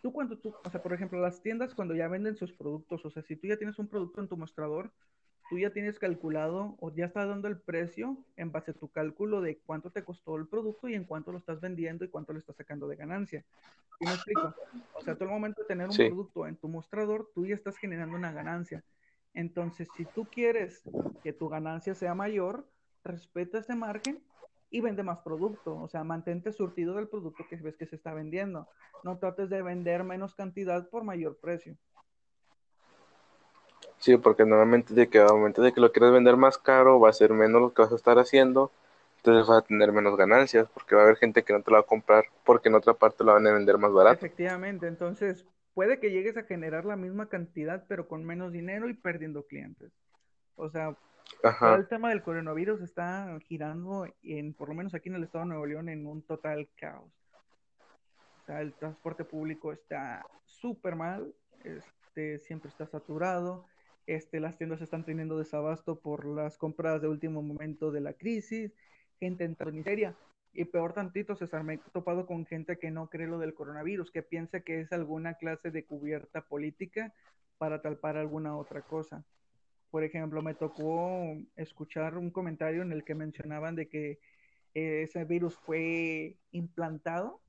tú 0.00 0.10
cuando 0.10 0.38
tú, 0.38 0.54
o 0.64 0.70
sea, 0.70 0.82
por 0.82 0.94
ejemplo, 0.94 1.20
las 1.20 1.42
tiendas 1.42 1.74
cuando 1.74 1.94
ya 1.94 2.08
venden 2.08 2.36
sus 2.36 2.52
productos, 2.52 3.04
o 3.04 3.10
sea, 3.10 3.22
si 3.22 3.36
tú 3.36 3.46
ya 3.46 3.58
tienes 3.58 3.78
un 3.78 3.88
producto 3.88 4.22
en 4.22 4.28
tu 4.28 4.38
mostrador, 4.38 4.90
tú 5.48 5.58
ya 5.58 5.70
tienes 5.70 5.98
calculado 5.98 6.76
o 6.80 6.92
ya 6.94 7.06
estás 7.06 7.28
dando 7.28 7.48
el 7.48 7.58
precio 7.58 8.16
en 8.36 8.52
base 8.52 8.72
a 8.72 8.74
tu 8.74 8.88
cálculo 8.88 9.40
de 9.40 9.58
cuánto 9.58 9.90
te 9.90 10.02
costó 10.02 10.36
el 10.36 10.46
producto 10.46 10.88
y 10.88 10.94
en 10.94 11.04
cuánto 11.04 11.32
lo 11.32 11.38
estás 11.38 11.60
vendiendo 11.60 12.04
y 12.04 12.08
cuánto 12.08 12.32
le 12.32 12.40
estás 12.40 12.56
sacando 12.56 12.88
de 12.88 12.96
ganancia. 12.96 13.44
¿Sí 13.98 14.04
me 14.04 14.12
explico? 14.12 14.54
O 14.94 15.00
sea, 15.02 15.16
tú 15.16 15.24
al 15.24 15.30
momento 15.30 15.62
de 15.62 15.68
tener 15.68 15.88
un 15.88 15.96
producto 15.96 16.46
en 16.46 16.56
tu 16.56 16.68
mostrador, 16.68 17.30
tú 17.34 17.46
ya 17.46 17.54
estás 17.54 17.76
generando 17.76 18.16
una 18.16 18.32
ganancia. 18.32 18.82
Entonces, 19.34 19.88
si 19.96 20.04
tú 20.04 20.24
quieres 20.24 20.82
que 21.22 21.32
tu 21.32 21.48
ganancia 21.48 21.94
sea 21.94 22.14
mayor, 22.14 22.66
respeta 23.04 23.58
ese 23.58 23.74
margen 23.74 24.22
y 24.70 24.80
vende 24.80 25.02
más 25.02 25.18
producto. 25.18 25.76
O 25.76 25.88
sea, 25.88 26.04
mantente 26.04 26.52
surtido 26.52 26.94
del 26.94 27.08
producto 27.08 27.44
que 27.48 27.56
ves 27.56 27.76
que 27.76 27.86
se 27.86 27.96
está 27.96 28.12
vendiendo. 28.14 28.68
No 29.04 29.18
trates 29.18 29.48
de 29.48 29.62
vender 29.62 30.04
menos 30.04 30.34
cantidad 30.34 30.88
por 30.88 31.04
mayor 31.04 31.38
precio. 31.38 31.76
Sí, 34.06 34.16
porque 34.16 34.44
normalmente 34.44 34.94
de 34.94 35.08
que 35.08 35.18
al 35.18 35.34
momento 35.34 35.62
de 35.62 35.72
que 35.72 35.80
lo 35.80 35.90
quieres 35.90 36.12
vender 36.12 36.36
más 36.36 36.58
caro, 36.58 37.00
va 37.00 37.08
a 37.08 37.12
ser 37.12 37.32
menos 37.32 37.60
lo 37.60 37.74
que 37.74 37.82
vas 37.82 37.90
a 37.90 37.96
estar 37.96 38.20
haciendo, 38.20 38.70
entonces 39.16 39.48
vas 39.48 39.58
a 39.58 39.66
tener 39.66 39.90
menos 39.90 40.16
ganancias, 40.16 40.68
porque 40.72 40.94
va 40.94 41.00
a 41.00 41.04
haber 41.06 41.16
gente 41.16 41.42
que 41.42 41.52
no 41.52 41.60
te 41.60 41.72
lo 41.72 41.78
va 41.78 41.80
a 41.80 41.86
comprar 41.86 42.26
porque 42.44 42.68
en 42.68 42.76
otra 42.76 42.94
parte 42.94 43.24
lo 43.24 43.32
van 43.32 43.48
a 43.48 43.52
vender 43.52 43.78
más 43.78 43.92
barato. 43.92 44.14
Efectivamente, 44.14 44.86
entonces 44.86 45.44
puede 45.74 45.98
que 45.98 46.12
llegues 46.12 46.36
a 46.36 46.44
generar 46.44 46.84
la 46.84 46.94
misma 46.94 47.28
cantidad, 47.28 47.84
pero 47.88 48.06
con 48.06 48.24
menos 48.24 48.52
dinero 48.52 48.88
y 48.88 48.94
perdiendo 48.94 49.42
clientes. 49.42 49.90
O 50.54 50.70
sea, 50.70 50.96
el 51.74 51.88
tema 51.88 52.10
del 52.10 52.22
coronavirus 52.22 52.82
está 52.82 53.36
girando, 53.48 54.06
en, 54.22 54.54
por 54.54 54.68
lo 54.68 54.76
menos 54.76 54.94
aquí 54.94 55.08
en 55.08 55.16
el 55.16 55.24
estado 55.24 55.46
de 55.46 55.48
Nuevo 55.48 55.66
León, 55.66 55.88
en 55.88 56.06
un 56.06 56.22
total 56.22 56.68
caos. 56.76 57.10
O 58.40 58.44
sea, 58.46 58.60
el 58.60 58.72
transporte 58.74 59.24
público 59.24 59.72
está 59.72 60.24
súper 60.44 60.94
mal, 60.94 61.34
este, 61.64 62.38
siempre 62.38 62.68
está 62.68 62.86
saturado, 62.86 63.66
este, 64.06 64.40
las 64.40 64.56
tiendas 64.56 64.80
están 64.80 65.04
teniendo 65.04 65.38
desabasto 65.38 65.98
por 65.98 66.24
las 66.26 66.56
compras 66.56 67.02
de 67.02 67.08
último 67.08 67.42
momento 67.42 67.90
de 67.90 68.00
la 68.00 68.12
crisis, 68.12 68.72
gente 69.18 69.44
en 69.44 69.56
miseria. 69.72 70.16
Y 70.52 70.64
peor 70.64 70.94
tantito, 70.94 71.36
César, 71.36 71.64
me 71.64 71.74
he 71.74 71.78
topado 71.92 72.26
con 72.26 72.46
gente 72.46 72.78
que 72.78 72.90
no 72.90 73.10
cree 73.10 73.26
lo 73.26 73.38
del 73.38 73.54
coronavirus, 73.54 74.10
que 74.10 74.22
piensa 74.22 74.60
que 74.60 74.80
es 74.80 74.92
alguna 74.92 75.34
clase 75.34 75.70
de 75.70 75.84
cubierta 75.84 76.42
política 76.42 77.12
para 77.58 77.82
talpar 77.82 78.16
alguna 78.16 78.56
otra 78.56 78.82
cosa. 78.82 79.24
Por 79.90 80.02
ejemplo, 80.02 80.42
me 80.42 80.54
tocó 80.54 81.36
escuchar 81.56 82.16
un 82.16 82.30
comentario 82.30 82.82
en 82.82 82.92
el 82.92 83.04
que 83.04 83.14
mencionaban 83.14 83.74
de 83.74 83.88
que 83.88 84.18
eh, 84.74 85.02
ese 85.02 85.24
virus 85.24 85.56
fue 85.56 86.36
implantado 86.52 87.40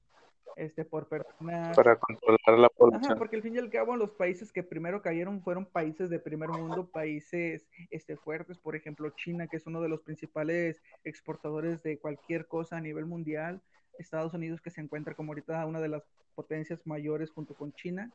este, 0.58 0.84
por 0.84 1.08
personas... 1.08 1.76
Para 1.76 1.98
controlar 1.98 2.60
la 2.60 2.70
población. 2.70 3.18
porque 3.18 3.36
al 3.36 3.42
fin 3.42 3.56
y 3.56 3.60
al 3.60 3.70
cabo 3.70 3.96
los 3.96 4.12
países 4.12 4.52
que 4.52 4.64
primero 4.64 5.02
cayeron 5.02 5.42
fueron 5.42 5.66
países 5.66 6.10
de 6.10 6.20
primer 6.20 6.50
mundo, 6.50 6.90
países 6.90 7.68
este, 7.92 8.18
fuertes, 8.18 8.58
por 8.58 8.76
ejemplo 8.76 9.10
China, 9.12 9.48
que 9.48 9.58
es 9.58 9.66
uno 9.68 9.82
de 9.82 9.90
los 9.90 10.02
principales 10.02 10.82
exportadores 11.04 11.82
de 11.84 12.00
cualquier 12.00 12.48
cosa 12.48 12.78
a 12.78 12.82
nivel 12.82 13.06
mundial, 13.06 13.62
Estados 13.98 14.34
Unidos, 14.34 14.62
que 14.62 14.72
se 14.72 14.82
encuentra 14.82 15.16
como 15.16 15.32
ahorita 15.32 15.66
una 15.66 15.80
de 15.80 15.90
las 15.90 16.04
potencias 16.36 16.86
mayores 16.86 17.32
junto 17.32 17.56
con 17.56 17.74
China. 17.74 18.12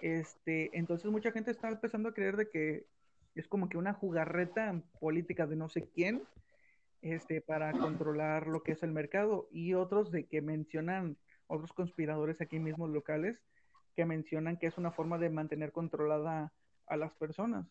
Este, 0.00 0.70
entonces 0.76 1.10
mucha 1.10 1.32
gente 1.32 1.50
está 1.50 1.68
empezando 1.68 2.08
a 2.08 2.14
creer 2.14 2.36
de 2.36 2.48
que 2.48 2.86
es 3.34 3.46
como 3.48 3.68
que 3.68 3.78
una 3.78 3.92
jugarreta 3.92 4.80
política 4.98 5.46
de 5.46 5.56
no 5.56 5.68
sé 5.68 5.88
quién 5.88 6.22
este, 7.02 7.40
para 7.40 7.72
controlar 7.72 8.46
lo 8.46 8.62
que 8.62 8.72
es 8.72 8.82
el 8.82 8.92
mercado 8.92 9.48
y 9.50 9.74
otros 9.74 10.10
de 10.10 10.24
que 10.24 10.42
mencionan, 10.42 11.16
otros 11.50 11.72
conspiradores 11.72 12.40
aquí 12.40 12.58
mismo 12.58 12.88
locales, 12.88 13.40
que 13.94 14.04
mencionan 14.04 14.56
que 14.56 14.66
es 14.66 14.78
una 14.78 14.92
forma 14.92 15.18
de 15.18 15.30
mantener 15.30 15.72
controlada 15.72 16.52
a 16.86 16.96
las 16.96 17.14
personas. 17.14 17.66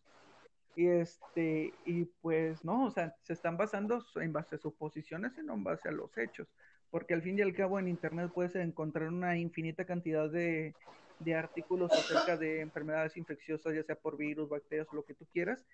Y 0.75 0.87
este, 0.87 1.73
y 1.85 2.05
pues 2.21 2.63
no, 2.63 2.85
o 2.85 2.91
sea, 2.91 3.15
se 3.23 3.33
están 3.33 3.57
basando 3.57 4.03
en 4.15 4.31
base 4.31 4.55
a 4.55 4.59
suposiciones 4.59 5.37
y 5.37 5.43
no 5.43 5.55
en 5.55 5.63
base 5.63 5.89
a 5.89 5.91
los 5.91 6.17
hechos. 6.17 6.47
Porque 6.91 7.13
al 7.13 7.21
fin 7.21 7.37
y 7.37 7.41
al 7.41 7.53
cabo 7.53 7.79
en 7.79 7.87
internet 7.87 8.31
puedes 8.33 8.55
encontrar 8.55 9.09
una 9.09 9.37
infinita 9.37 9.85
cantidad 9.85 10.29
de 10.29 10.73
de 11.19 11.35
artículos 11.35 11.91
acerca 11.91 12.37
de 12.37 12.61
enfermedades 12.61 13.17
infecciosas, 13.17 13.75
ya 13.75 13.83
sea 13.83 13.95
por 13.95 14.17
virus, 14.17 14.49
bacterias 14.49 14.87
o 14.91 14.95
lo 14.95 15.03
que 15.03 15.13
tú 15.13 15.25
quieras, 15.31 15.65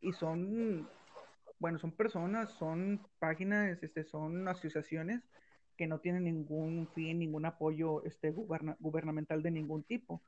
y 0.00 0.12
son, 0.12 0.88
bueno, 1.58 1.78
son 1.78 1.92
personas, 1.92 2.52
son 2.52 3.00
páginas, 3.18 3.82
este, 3.82 4.04
son 4.04 4.46
asociaciones 4.48 5.22
que 5.76 5.86
no 5.86 6.00
tienen 6.00 6.24
ningún 6.24 6.88
fin, 6.94 7.18
ningún 7.18 7.44
apoyo 7.44 8.02
este, 8.04 8.30
gubernamental 8.30 9.42
de 9.42 9.50
ningún 9.50 9.82
tipo. 9.82 10.22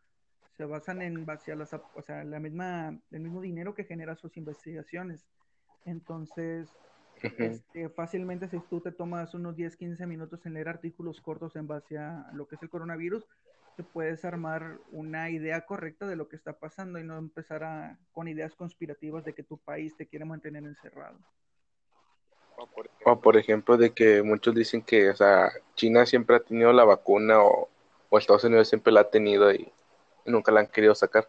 Se 0.56 0.64
basan 0.64 1.02
en 1.02 1.24
base 1.24 1.52
a 1.52 1.56
las, 1.56 1.72
o 1.72 2.02
sea, 2.02 2.24
la 2.24 2.40
misma, 2.40 2.98
el 3.10 3.20
mismo 3.20 3.40
dinero 3.40 3.74
que 3.74 3.84
genera 3.84 4.16
sus 4.16 4.36
investigaciones. 4.36 5.26
Entonces, 5.84 6.68
este, 7.38 7.88
fácilmente 7.88 8.48
si 8.48 8.58
tú 8.68 8.80
te 8.80 8.92
tomas 8.92 9.34
unos 9.34 9.56
10, 9.56 9.76
15 9.76 10.06
minutos 10.06 10.44
en 10.46 10.54
leer 10.54 10.68
artículos 10.68 11.20
cortos 11.20 11.56
en 11.56 11.66
base 11.66 11.98
a 11.98 12.30
lo 12.32 12.46
que 12.46 12.56
es 12.56 12.62
el 12.62 12.70
coronavirus, 12.70 13.26
puedes 13.82 14.24
armar 14.24 14.78
una 14.90 15.30
idea 15.30 15.64
correcta 15.66 16.06
de 16.06 16.16
lo 16.16 16.28
que 16.28 16.36
está 16.36 16.58
pasando 16.58 16.98
y 16.98 17.04
no 17.04 17.18
empezar 17.18 17.98
con 18.12 18.28
ideas 18.28 18.54
conspirativas 18.54 19.24
de 19.24 19.34
que 19.34 19.42
tu 19.42 19.58
país 19.58 19.96
te 19.96 20.06
quiere 20.06 20.24
mantener 20.24 20.64
encerrado. 20.64 21.18
O 23.04 23.20
por 23.20 23.36
ejemplo, 23.36 23.76
de 23.76 23.92
que 23.92 24.22
muchos 24.22 24.54
dicen 24.54 24.82
que, 24.82 25.10
o 25.10 25.16
sea, 25.16 25.50
China 25.74 26.04
siempre 26.06 26.36
ha 26.36 26.40
tenido 26.40 26.72
la 26.72 26.84
vacuna 26.84 27.42
o, 27.42 27.68
Estados 28.12 28.44
Unidos 28.44 28.68
siempre 28.68 28.92
la 28.92 29.00
ha 29.00 29.10
tenido 29.10 29.52
y, 29.52 29.70
nunca 30.26 30.50
la 30.52 30.60
han 30.60 30.66
querido 30.66 30.94
sacar. 30.94 31.28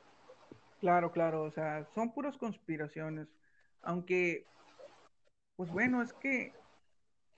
Claro, 0.80 1.12
claro, 1.12 1.44
o 1.44 1.52
sea, 1.52 1.86
son 1.94 2.12
puras 2.14 2.38
conspiraciones. 2.38 3.28
Aunque, 3.82 4.46
pues 5.56 5.70
bueno, 5.72 6.02
es 6.02 6.14
que, 6.14 6.54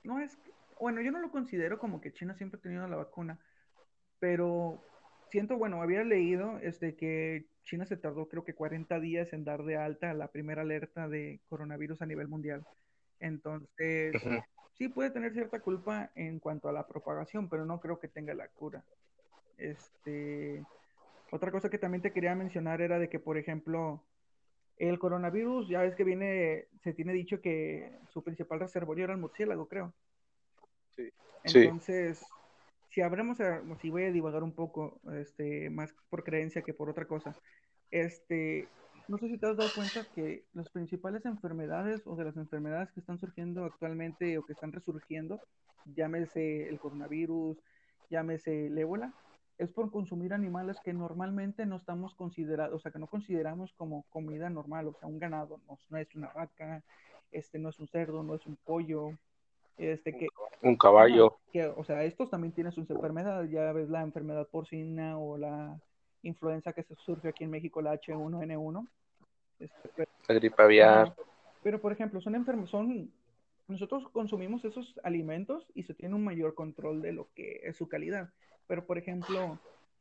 no 0.03 0.19
es, 0.19 0.37
bueno, 0.79 1.01
yo 1.01 1.11
no 1.11 1.19
lo 1.19 1.29
considero 1.31 1.77
como 1.77 2.01
que 2.01 2.13
China 2.13 2.33
siempre 2.35 2.59
ha 2.59 2.61
tenido 2.61 2.87
la 2.87 2.97
vacuna, 2.97 3.39
pero 4.19 4.81
siento, 5.29 5.57
bueno, 5.57 5.81
había 5.81 6.03
leído 6.03 6.57
este, 6.59 6.95
que 6.95 7.45
China 7.63 7.85
se 7.85 7.97
tardó 7.97 8.27
creo 8.27 8.43
que 8.43 8.55
40 8.55 8.99
días 8.99 9.33
en 9.33 9.43
dar 9.43 9.63
de 9.63 9.77
alta 9.77 10.13
la 10.13 10.29
primera 10.29 10.61
alerta 10.61 11.07
de 11.07 11.41
coronavirus 11.47 12.01
a 12.01 12.05
nivel 12.05 12.27
mundial. 12.27 12.65
Entonces, 13.21 14.13
sí 14.73 14.89
puede 14.89 15.11
tener 15.11 15.31
cierta 15.33 15.61
culpa 15.61 16.11
en 16.15 16.39
cuanto 16.39 16.67
a 16.67 16.73
la 16.73 16.87
propagación, 16.87 17.47
pero 17.47 17.65
no 17.65 17.79
creo 17.79 17.99
que 17.99 18.07
tenga 18.07 18.33
la 18.33 18.47
cura. 18.49 18.83
Este, 19.57 20.65
otra 21.31 21.51
cosa 21.51 21.69
que 21.69 21.77
también 21.77 22.01
te 22.01 22.11
quería 22.11 22.35
mencionar 22.35 22.81
era 22.81 22.97
de 22.97 23.07
que, 23.07 23.19
por 23.19 23.37
ejemplo, 23.37 24.03
el 24.77 24.97
coronavirus, 24.97 25.69
ya 25.69 25.81
ves 25.81 25.95
que 25.95 26.03
viene, 26.03 26.65
se 26.83 26.93
tiene 26.93 27.13
dicho 27.13 27.39
que 27.41 27.99
su 28.09 28.23
principal 28.23 28.59
reservorio 28.59 29.03
era 29.03 29.13
el 29.13 29.19
murciélago, 29.19 29.67
creo. 29.67 29.93
Sí. 30.89 31.09
Entonces, 31.43 32.25
si 32.89 33.01
habremos, 33.01 33.37
si 33.81 33.89
voy 33.91 34.05
a 34.05 34.11
divagar 34.11 34.41
un 34.41 34.53
poco, 34.53 34.99
este, 35.13 35.69
más 35.69 35.93
por 36.09 36.23
creencia 36.23 36.63
que 36.63 36.73
por 36.73 36.89
otra 36.89 37.05
cosa, 37.05 37.35
este, 37.91 38.67
no 39.11 39.17
sé 39.17 39.27
si 39.27 39.37
te 39.37 39.45
has 39.45 39.57
dado 39.57 39.69
cuenta 39.75 40.05
que 40.15 40.45
las 40.53 40.69
principales 40.69 41.25
enfermedades 41.25 42.01
o 42.07 42.15
de 42.15 42.23
las 42.23 42.37
enfermedades 42.37 42.91
que 42.93 43.01
están 43.01 43.19
surgiendo 43.19 43.65
actualmente 43.65 44.37
o 44.37 44.45
que 44.45 44.53
están 44.53 44.71
resurgiendo, 44.71 45.41
llámese 45.83 46.69
el 46.69 46.79
coronavirus, 46.79 47.57
llámese 48.09 48.67
el 48.67 48.77
ébola, 48.77 49.13
es 49.57 49.69
por 49.69 49.91
consumir 49.91 50.33
animales 50.33 50.77
que 50.81 50.93
normalmente 50.93 51.65
no 51.65 51.75
estamos 51.75 52.15
considerados, 52.15 52.73
o 52.73 52.79
sea, 52.79 52.93
que 52.93 52.99
no 52.99 53.07
consideramos 53.07 53.73
como 53.73 54.05
comida 54.11 54.49
normal, 54.49 54.87
o 54.87 54.93
sea, 54.93 55.09
un 55.09 55.19
ganado 55.19 55.59
no, 55.67 55.77
no 55.89 55.97
es 55.97 56.15
una 56.15 56.29
vaca, 56.29 56.81
este 57.33 57.59
no 57.59 57.67
es 57.67 57.79
un 57.79 57.89
cerdo, 57.89 58.23
no 58.23 58.35
es 58.35 58.45
un 58.45 58.55
pollo, 58.63 59.09
este 59.77 60.15
que 60.15 60.27
un 60.61 60.77
caballo. 60.77 61.37
Que, 61.51 61.65
o 61.65 61.83
sea, 61.83 62.05
estos 62.05 62.29
también 62.29 62.53
tienen 62.53 62.71
sus 62.71 62.89
enfermedades, 62.89 63.51
ya 63.51 63.73
ves 63.73 63.89
la 63.89 64.03
enfermedad 64.03 64.47
porcina 64.47 65.19
o 65.19 65.37
la 65.37 65.77
influenza 66.21 66.71
que 66.71 66.83
se 66.83 66.95
surge 66.95 67.27
aquí 67.27 67.43
en 67.43 67.51
México, 67.51 67.81
la 67.81 67.99
H1N1. 67.99 68.87
Este, 69.61 70.07
la 70.27 70.35
gripe 70.35 70.61
aviar. 70.61 71.15
Pero, 71.63 71.79
por 71.79 71.91
ejemplo, 71.91 72.19
son 72.21 72.35
enfermos, 72.35 72.69
son, 72.69 73.11
nosotros 73.67 74.09
consumimos 74.09 74.65
esos 74.65 74.99
alimentos 75.03 75.71
y 75.75 75.83
se 75.83 75.93
tiene 75.93 76.15
un 76.15 76.23
mayor 76.23 76.55
control 76.55 77.01
de 77.01 77.13
lo 77.13 77.29
que 77.35 77.61
es 77.63 77.77
su 77.77 77.87
calidad. 77.87 78.29
Pero, 78.67 78.85
por 78.85 78.97
ejemplo, 78.97 79.59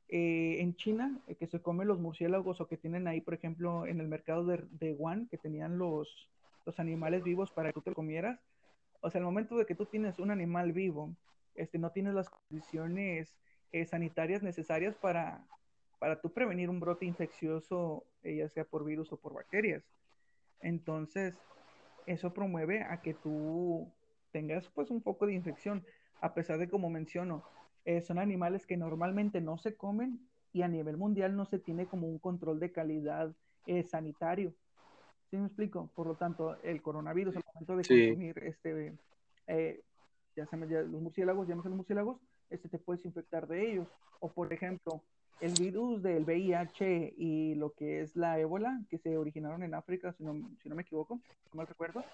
eh, 0.09 0.57
en 0.61 0.75
China, 0.77 1.19
eh, 1.27 1.35
que 1.35 1.47
se 1.47 1.61
comen 1.61 1.87
los 1.87 2.01
murciélagos 2.01 2.61
o 2.61 2.67
que 2.67 2.77
tienen 2.77 3.07
ahí, 3.07 3.21
por 3.21 3.35
ejemplo, 3.35 3.87
en 3.87 4.01
el 4.01 4.09
mercado 4.09 4.45
de, 4.47 4.65
de 4.71 4.93
Wuhan, 4.93 5.29
que 5.29 5.39
tenían 5.39 5.79
los, 5.79 6.29
los 6.65 6.81
animales 6.81 7.23
vivos 7.23 7.51
para 7.51 7.69
que 7.69 7.75
tú 7.75 7.83
te 7.83 7.95
comieras, 7.95 8.41
o 9.03 9.11
sea, 9.11 9.19
el 9.19 9.25
momento 9.25 9.57
de 9.57 9.67
que 9.67 9.75
tú 9.75 9.87
tienes 9.87 10.19
un 10.19 10.31
animal 10.31 10.73
vivo, 10.73 11.15
este, 11.55 11.79
no 11.79 11.91
tienes 11.91 12.15
las 12.15 12.29
condiciones 12.29 13.35
eh, 13.73 13.87
sanitarias 13.87 14.43
necesarias 14.43 14.95
para, 14.97 15.45
para 16.01 16.21
tú 16.21 16.33
prevenir 16.33 16.69
un 16.69 16.81
brote 16.81 17.05
infeccioso, 17.05 18.05
eh, 18.25 18.35
ya 18.37 18.49
sea 18.49 18.65
por 18.65 18.85
virus 18.85 19.13
o 19.13 19.19
por 19.19 19.35
bacterias. 19.35 19.85
Entonces, 20.61 21.35
eso 22.07 22.35
promueve 22.35 22.83
a 22.83 23.01
que 23.03 23.15
tú 23.15 23.87
tengas 24.33 24.69
pues 24.71 24.91
un 24.91 25.03
poco 25.03 25.27
de 25.27 25.35
infección, 25.35 25.85
a 26.21 26.35
pesar 26.35 26.59
de 26.59 26.69
como 26.69 26.91
menciono, 26.91 27.45
eh, 27.85 28.01
son 28.01 28.19
animales 28.19 28.67
que 28.67 28.77
normalmente 28.77 29.41
no 29.41 29.59
se 29.59 29.77
comen 29.77 30.27
y 30.53 30.63
a 30.63 30.69
nivel 30.69 30.97
mundial 30.97 31.37
no 31.37 31.45
se 31.45 31.59
tiene 31.59 31.87
como 31.87 32.09
un 32.09 32.19
control 32.19 32.59
de 32.59 32.73
calidad 32.73 33.33
sanitario. 33.85 34.53
¿Sí 35.31 35.37
me 35.37 35.47
explico? 35.47 35.91
Por 35.95 36.09
lo 36.09 36.17
tanto, 36.17 36.61
el 36.63 36.83
coronavirus, 36.83 37.37
al 37.37 37.45
momento 37.55 37.77
de 37.77 37.85
consumir 37.85 38.39
este, 38.39 38.95
eh, 39.47 39.81
ya 40.35 40.47
se 40.47 40.57
los 40.57 41.03
murciélagos, 41.03 41.47
llámese 41.47 41.69
los 41.69 41.77
murciélagos, 41.77 42.21
este, 42.49 42.69
te 42.69 42.79
puedes 42.79 43.05
infectar 43.05 43.47
de 43.47 43.71
ellos. 43.71 43.89
O, 44.19 44.33
por 44.33 44.53
ejemplo, 44.53 45.05
el 45.41 45.53
virus 45.55 46.03
del 46.03 46.25
VIH 46.25 47.15
y 47.17 47.55
lo 47.55 47.73
que 47.73 48.03
es 48.03 48.17
la 48.17 48.39
ébola, 48.39 48.81
que 48.89 48.99
se 48.99 49.17
originaron 49.17 49.63
en 49.63 49.75
África, 49.75 50.13
si 50.13 50.25
no, 50.25 50.35
si 50.63 50.69
no 50.69 50.75
me 50.75 50.83
equivoco, 50.83 51.21
no 51.53 51.57
mal 51.57 51.67
recuerdo, 51.67 52.05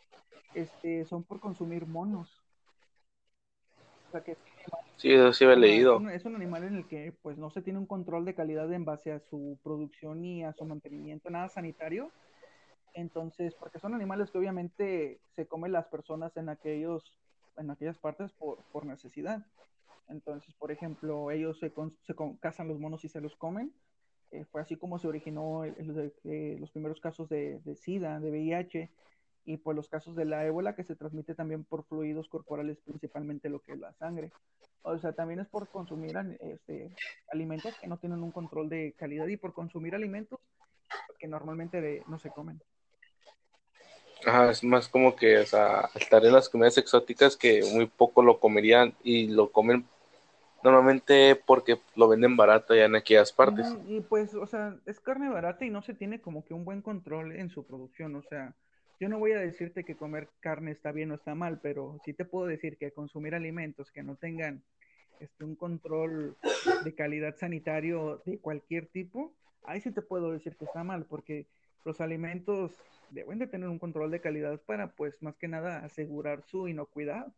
este, 0.55 1.05
son 1.05 1.25
por 1.25 1.41
consumir 1.41 1.87
monos. 1.87 2.43
O 4.09 4.13
sea 4.13 4.23
que 4.23 4.37
Sí, 4.97 5.13
eso 5.13 5.33
sí 5.33 5.45
he 5.45 5.57
leído. 5.57 5.97
Es 5.97 6.01
un, 6.01 6.11
es 6.11 6.25
un, 6.25 6.37
animal 6.37 6.65
en 6.65 6.77
el 6.77 6.87
que 6.87 7.13
pues 7.23 7.37
no 7.37 7.51
se 7.51 7.61
tiene 7.61 7.79
un 7.79 7.87
control 7.87 8.25
de 8.25 8.35
calidad 8.35 8.73
en 8.73 8.85
base 8.85 9.13
a 9.13 9.21
su 9.21 9.59
producción 9.63 10.25
y 10.25 10.43
a 10.43 10.55
su 10.55 10.65
mantenimiento, 10.65 11.29
nada 11.29 11.49
sanitario, 11.51 12.11
entonces, 12.95 13.55
porque 13.55 13.79
son 13.79 13.95
animales 13.95 14.31
que 14.31 14.39
obviamente 14.39 15.21
se 15.35 15.47
comen 15.47 15.73
las 15.73 15.87
personas 15.87 16.35
en 16.39 16.49
aquellos, 16.49 17.19
en 17.59 17.71
aquellas 17.71 17.99
partes 17.99 18.33
por, 18.33 18.59
por 18.73 18.87
necesidad. 18.87 19.45
Entonces, 20.09 20.55
por 20.55 20.71
ejemplo, 20.71 21.31
ellos 21.31 21.59
se, 21.59 21.73
se 22.03 22.15
cazan 22.41 22.69
los 22.69 22.79
monos 22.79 23.05
y 23.05 23.09
se 23.09 23.21
los 23.21 23.37
comen. 23.37 23.73
Eh, 24.31 24.45
fue 24.51 24.61
así 24.61 24.77
como 24.77 24.99
se 24.99 25.09
originó 25.09 25.63
los 25.65 26.71
primeros 26.71 27.01
casos 27.01 27.29
de, 27.29 27.61
de, 27.61 27.77
SIDA, 27.77 28.19
de 28.21 28.31
VIH, 28.31 28.91
y 29.45 29.57
pues 29.59 29.77
los 29.77 29.89
casos 29.89 30.17
de 30.17 30.25
la 30.25 30.45
ébola 30.45 30.75
que 30.75 30.83
se 30.83 30.97
transmite 30.97 31.35
también 31.35 31.65
por 31.65 31.85
fluidos 31.85 32.29
corporales, 32.29 32.79
principalmente 32.85 33.49
lo 33.49 33.61
que 33.61 33.73
es 33.73 33.79
la 33.79 33.93
sangre. 33.95 34.33
O 34.83 34.99
sea, 34.99 35.13
también 35.13 35.41
es 35.41 35.49
por 35.49 35.69
consumir 35.69 36.17
este, 36.41 36.91
alimentos 37.33 37.75
que 37.81 37.87
no 37.87 37.99
tienen 37.99 38.23
un 38.23 38.33
control 38.33 38.69
de 38.69 38.95
calidad 38.97 39.27
y 39.29 39.37
por 39.37 39.55
consumir 39.55 39.95
alimentos 39.95 40.41
que 41.19 41.29
normalmente 41.29 42.03
no 42.09 42.19
se 42.19 42.31
comen. 42.31 42.61
Ajá, 44.25 44.51
es 44.51 44.65
más 44.65 44.89
como 44.89 45.15
que, 45.15 45.39
o 45.39 45.47
sea, 45.47 45.91
estar 45.95 46.25
en 46.25 46.33
las 46.33 46.49
comidas 46.49 46.79
exóticas 46.79 47.37
que 47.37 47.63
muy 47.73 47.87
poco 47.87 48.23
lo 48.23 48.41
comerían 48.41 48.95
y 49.05 49.29
lo 49.29 49.53
comen 49.53 49.87
normalmente 50.63 51.41
porque 51.47 51.79
lo 51.95 52.09
venden 52.09 52.37
barato 52.37 52.75
ya 52.75 52.87
en 52.87 52.97
aquellas 52.97 53.33
partes. 53.33 53.67
y 53.87 54.01
pues, 54.01 54.35
o 54.35 54.47
sea, 54.47 54.77
es 54.87 55.01
carne 55.01 55.29
barata 55.29 55.65
y 55.65 55.71
no 55.71 55.83
se 55.83 55.95
tiene 55.95 56.21
como 56.21 56.45
que 56.45 56.55
un 56.55 56.65
buen 56.65 56.83
control 56.83 57.33
en 57.33 57.51
su 57.51 57.67
producción, 57.67 58.17
o 58.17 58.23
sea, 58.23 58.55
yo 58.99 59.09
no 59.09 59.19
voy 59.19 59.33
a 59.33 59.39
decirte 59.39 59.85
que 59.85 59.97
comer 59.97 60.29
carne 60.41 60.71
está 60.71 60.91
bien 60.91 61.11
o 61.11 61.15
está 61.15 61.35
mal, 61.35 61.61
pero 61.61 61.99
sí 62.05 62.15
te 62.15 62.25
puedo 62.25 62.47
decir 62.47 62.79
que 62.79 62.93
consumir 62.93 63.35
alimentos 63.35 63.93
que 63.93 64.03
no 64.03 64.17
tengan 64.17 64.63
este, 65.21 65.45
un 65.45 65.55
control 65.55 66.37
de 66.85 66.95
calidad 66.95 67.37
sanitario 67.37 68.23
de 68.25 68.39
cualquier 68.39 68.87
tipo, 68.87 69.35
ahí 69.65 69.81
sí 69.81 69.91
te 69.91 70.03
puedo 70.03 70.33
decir 70.33 70.57
que 70.57 70.65
está 70.65 70.83
mal, 70.83 71.05
porque 71.05 71.47
los 71.85 72.01
alimentos 72.01 72.73
deben 73.11 73.39
de 73.39 73.47
tener 73.47 73.69
un 73.69 73.79
control 73.79 74.11
de 74.11 74.21
calidad 74.21 74.61
para, 74.63 74.93
pues, 74.93 75.23
más 75.23 75.37
que 75.37 75.49
nada 75.49 75.85
asegurar 75.85 76.43
su 76.43 76.67
inocuidad 76.67 77.33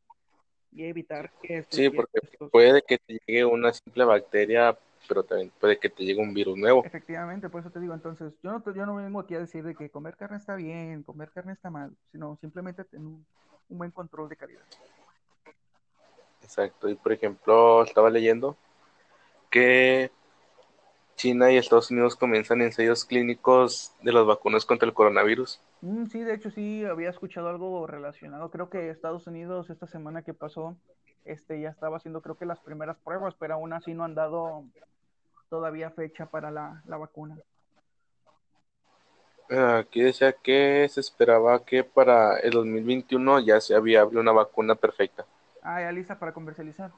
y 0.73 0.85
evitar 0.85 1.31
que... 1.43 1.65
Sí, 1.69 1.91
porque 1.91 2.21
puede 2.51 2.83
que 2.83 2.99
te 2.99 3.19
llegue 3.27 3.45
una 3.45 3.73
simple 3.73 4.05
bacteria, 4.05 4.79
pero 5.09 5.23
también 5.23 5.53
puede 5.61 5.79
que 5.79 5.89
te 5.89 6.05
llegue 6.05 6.21
un 6.21 6.35
virus 6.35 6.57
nuevo. 6.57 6.85
Efectivamente, 6.85 7.49
por 7.49 7.61
eso 7.61 7.71
te 7.71 7.81
digo, 7.81 7.95
entonces, 7.95 8.33
yo 8.43 8.53
no, 8.53 8.75
yo 8.75 8.87
no 8.87 8.97
vengo 8.97 9.21
aquí 9.21 9.35
a 9.35 9.41
decir 9.41 9.65
de 9.65 9.75
que 9.75 9.91
comer 9.91 10.17
carne 10.17 10.37
está 10.37 10.55
bien, 10.57 11.03
comer 11.03 11.31
carne 11.31 11.53
está 11.53 11.71
mal, 11.71 11.93
sino 12.13 12.37
simplemente 12.41 12.85
tener 12.85 13.07
un, 13.07 13.25
un 13.69 13.79
buen 13.79 13.91
control 13.91 14.29
de 14.29 14.37
calidad. 14.37 14.63
Exacto, 16.43 16.89
y 16.89 16.95
por 16.95 17.13
ejemplo, 17.13 17.83
estaba 17.83 18.11
leyendo 18.11 18.57
que 19.51 20.11
China 21.19 21.51
y 21.51 21.57
Estados 21.57 21.91
Unidos 21.91 22.15
comienzan 22.15 22.63
ensayos 22.63 23.05
clínicos 23.05 23.93
de 24.03 24.13
las 24.13 24.25
vacunas 24.25 24.65
contra 24.65 24.87
el 24.87 24.95
coronavirus. 24.95 25.61
Mm, 25.83 26.07
sí, 26.07 26.21
de 26.21 26.33
hecho 26.33 26.51
sí 26.51 26.85
había 26.85 27.11
escuchado 27.11 27.49
algo 27.49 27.87
relacionado. 27.87 28.51
Creo 28.51 28.71
que 28.71 28.89
Estados 28.89 29.27
Unidos 29.27 29.69
esta 29.69 29.89
semana 29.89 30.23
que 30.23 30.33
pasó, 30.33 30.77
este 31.25 31.61
ya 31.61 31.71
estaba 31.71 31.97
haciendo 31.97 32.23
creo 32.23 32.37
que 32.37 32.47
las 32.47 32.61
primeras 32.61 32.97
pruebas, 32.99 33.35
pero 33.35 33.55
aún 33.55 33.73
así 33.73 33.95
no 33.95 34.05
han 34.05 34.15
dado 34.15 34.65
todavía 35.51 35.91
fecha 35.91 36.27
para 36.27 36.53
la, 36.53 36.83
vacuna. 36.87 37.37
Aquí 39.51 40.03
decía 40.03 40.33
que 40.33 40.89
se 40.89 41.01
esperaba 41.01 41.65
que 41.65 41.83
para 41.83 42.39
el 42.39 42.53
2021 42.53 43.41
ya 43.41 43.61
sea 43.61 43.81
viable 43.81 44.21
una 44.21 44.33
vacuna 44.33 44.77
perfecta. 44.77 45.27
Ah, 45.63 45.81
ya 45.81 45.91
lista 45.91 46.19
para 46.19 46.33
comercializar. 46.33 46.93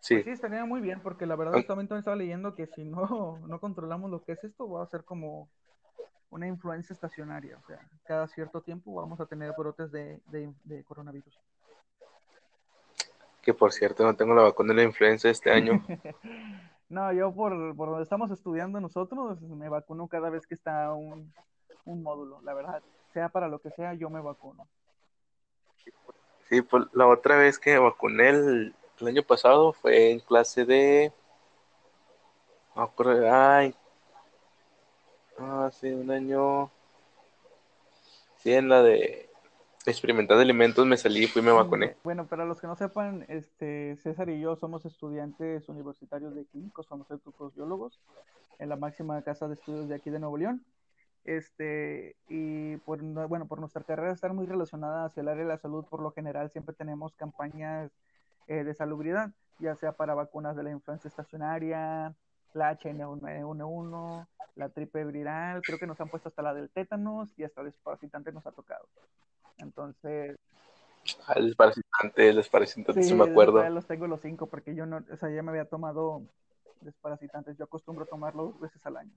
Sí. 0.00 0.14
Pues 0.14 0.24
sí, 0.24 0.30
estaría 0.30 0.64
muy 0.64 0.80
bien, 0.80 1.00
porque 1.00 1.26
la 1.26 1.36
verdad, 1.36 1.64
también 1.66 1.92
estaba 1.92 2.16
leyendo 2.16 2.54
que 2.54 2.66
si 2.66 2.84
no, 2.84 3.38
no 3.46 3.60
controlamos 3.60 4.10
lo 4.10 4.22
que 4.22 4.32
es 4.32 4.44
esto, 4.44 4.68
va 4.70 4.82
a 4.82 4.86
ser 4.86 5.04
como 5.04 5.48
una 6.30 6.46
influencia 6.46 6.92
estacionaria. 6.92 7.58
O 7.58 7.66
sea, 7.66 7.80
cada 8.04 8.28
cierto 8.28 8.60
tiempo 8.60 8.94
vamos 8.94 9.20
a 9.20 9.26
tener 9.26 9.52
brotes 9.56 9.90
de, 9.90 10.20
de, 10.26 10.84
coronavirus. 10.84 11.38
Que 13.42 13.54
por 13.54 13.72
cierto, 13.72 14.04
no 14.04 14.14
tengo 14.14 14.34
la 14.34 14.42
vacuna 14.42 14.74
de 14.74 14.82
la 14.82 14.82
influenza 14.84 15.30
este 15.30 15.50
año. 15.50 15.82
no, 16.88 17.12
yo 17.12 17.34
por, 17.34 17.74
por 17.74 17.88
donde 17.88 18.02
estamos 18.02 18.30
estudiando 18.30 18.80
nosotros, 18.80 19.40
me 19.42 19.68
vacuno 19.68 20.06
cada 20.06 20.30
vez 20.30 20.46
que 20.46 20.54
está 20.54 20.92
un, 20.92 21.32
un 21.84 22.02
módulo, 22.02 22.40
la 22.42 22.54
verdad. 22.54 22.82
Sea 23.12 23.30
para 23.30 23.48
lo 23.48 23.58
que 23.58 23.70
sea, 23.70 23.94
yo 23.94 24.10
me 24.10 24.20
vacuno. 24.20 24.68
Sí, 26.48 26.62
pues 26.62 26.84
la 26.92 27.06
otra 27.06 27.36
vez 27.36 27.58
que 27.58 27.72
me 27.72 27.78
vacuné 27.78 28.28
el, 28.30 28.74
el 29.00 29.08
año 29.08 29.22
pasado 29.22 29.72
fue 29.72 30.10
en 30.10 30.20
clase 30.20 30.64
de. 30.64 31.12
Ay. 33.30 33.74
Hace 35.38 35.94
un 35.94 36.10
año. 36.10 36.70
Sí, 38.36 38.52
en 38.52 38.68
la 38.68 38.82
de. 38.82 39.28
experimentar 39.86 40.38
alimentos, 40.38 40.86
me 40.86 40.96
salí 40.96 41.24
y 41.24 41.26
fui 41.26 41.42
y 41.42 41.44
me 41.44 41.52
vacuné. 41.52 41.96
Bueno, 42.04 42.26
para 42.26 42.44
los 42.44 42.60
que 42.60 42.66
no 42.66 42.76
sepan, 42.76 43.24
este, 43.28 43.96
César 43.96 44.28
y 44.30 44.40
yo 44.40 44.56
somos 44.56 44.84
estudiantes 44.84 45.68
universitarios 45.68 46.34
de 46.34 46.44
químicos, 46.44 46.86
farmacéuticos, 46.86 47.54
biólogos, 47.54 48.00
en 48.58 48.68
la 48.68 48.76
máxima 48.76 49.22
casa 49.22 49.48
de 49.48 49.54
estudios 49.54 49.88
de 49.88 49.94
aquí 49.94 50.10
de 50.10 50.18
Nuevo 50.18 50.36
León. 50.36 50.64
Este, 51.24 52.16
y 52.28 52.76
por, 52.78 53.02
bueno, 53.02 53.46
por 53.46 53.60
nuestra 53.60 53.82
carrera 53.82 54.12
estar 54.12 54.32
muy 54.32 54.46
relacionada 54.46 55.04
hacia 55.04 55.20
el 55.20 55.28
área 55.28 55.42
de 55.42 55.48
la 55.48 55.58
salud, 55.58 55.84
por 55.84 56.00
lo 56.00 56.10
general 56.12 56.50
siempre 56.50 56.74
tenemos 56.74 57.14
campañas 57.16 57.90
eh, 58.48 58.64
de 58.64 58.74
salubridad, 58.74 59.30
ya 59.58 59.76
sea 59.76 59.92
para 59.92 60.14
vacunas 60.14 60.56
de 60.56 60.62
la 60.62 60.70
influenza 60.70 61.06
estacionaria, 61.06 62.14
la 62.54 62.78
H1N1, 62.78 64.26
la 64.56 64.68
tripe 64.70 65.04
viral, 65.04 65.62
creo 65.62 65.78
que 65.78 65.86
nos 65.86 66.00
han 66.00 66.08
puesto 66.08 66.30
hasta 66.30 66.42
la 66.42 66.54
del 66.54 66.70
tétanos 66.70 67.32
y 67.38 67.44
hasta 67.44 67.62
desparasitante 67.62 68.32
nos 68.32 68.46
ha 68.46 68.52
tocado. 68.52 68.86
Entonces... 69.58 70.36
Ah, 71.26 71.34
el 71.36 71.46
desparasitante, 71.46 72.28
el 72.28 72.36
desparasitante, 72.36 73.02
sí, 73.02 73.14
me 73.14 73.24
acuerdo. 73.24 73.62
Ya 73.62 73.70
los 73.70 73.86
tengo 73.86 74.06
los 74.06 74.20
cinco 74.20 74.46
porque 74.46 74.74
yo 74.74 74.86
no, 74.86 75.04
o 75.12 75.16
sea, 75.16 75.30
ya 75.30 75.42
me 75.42 75.50
había 75.50 75.66
tomado 75.66 76.22
desparasitantes, 76.80 77.56
yo 77.56 77.64
acostumbro 77.64 78.06
tomarlo 78.06 78.44
dos 78.44 78.60
veces 78.60 78.84
al 78.86 78.96
año. 78.96 79.12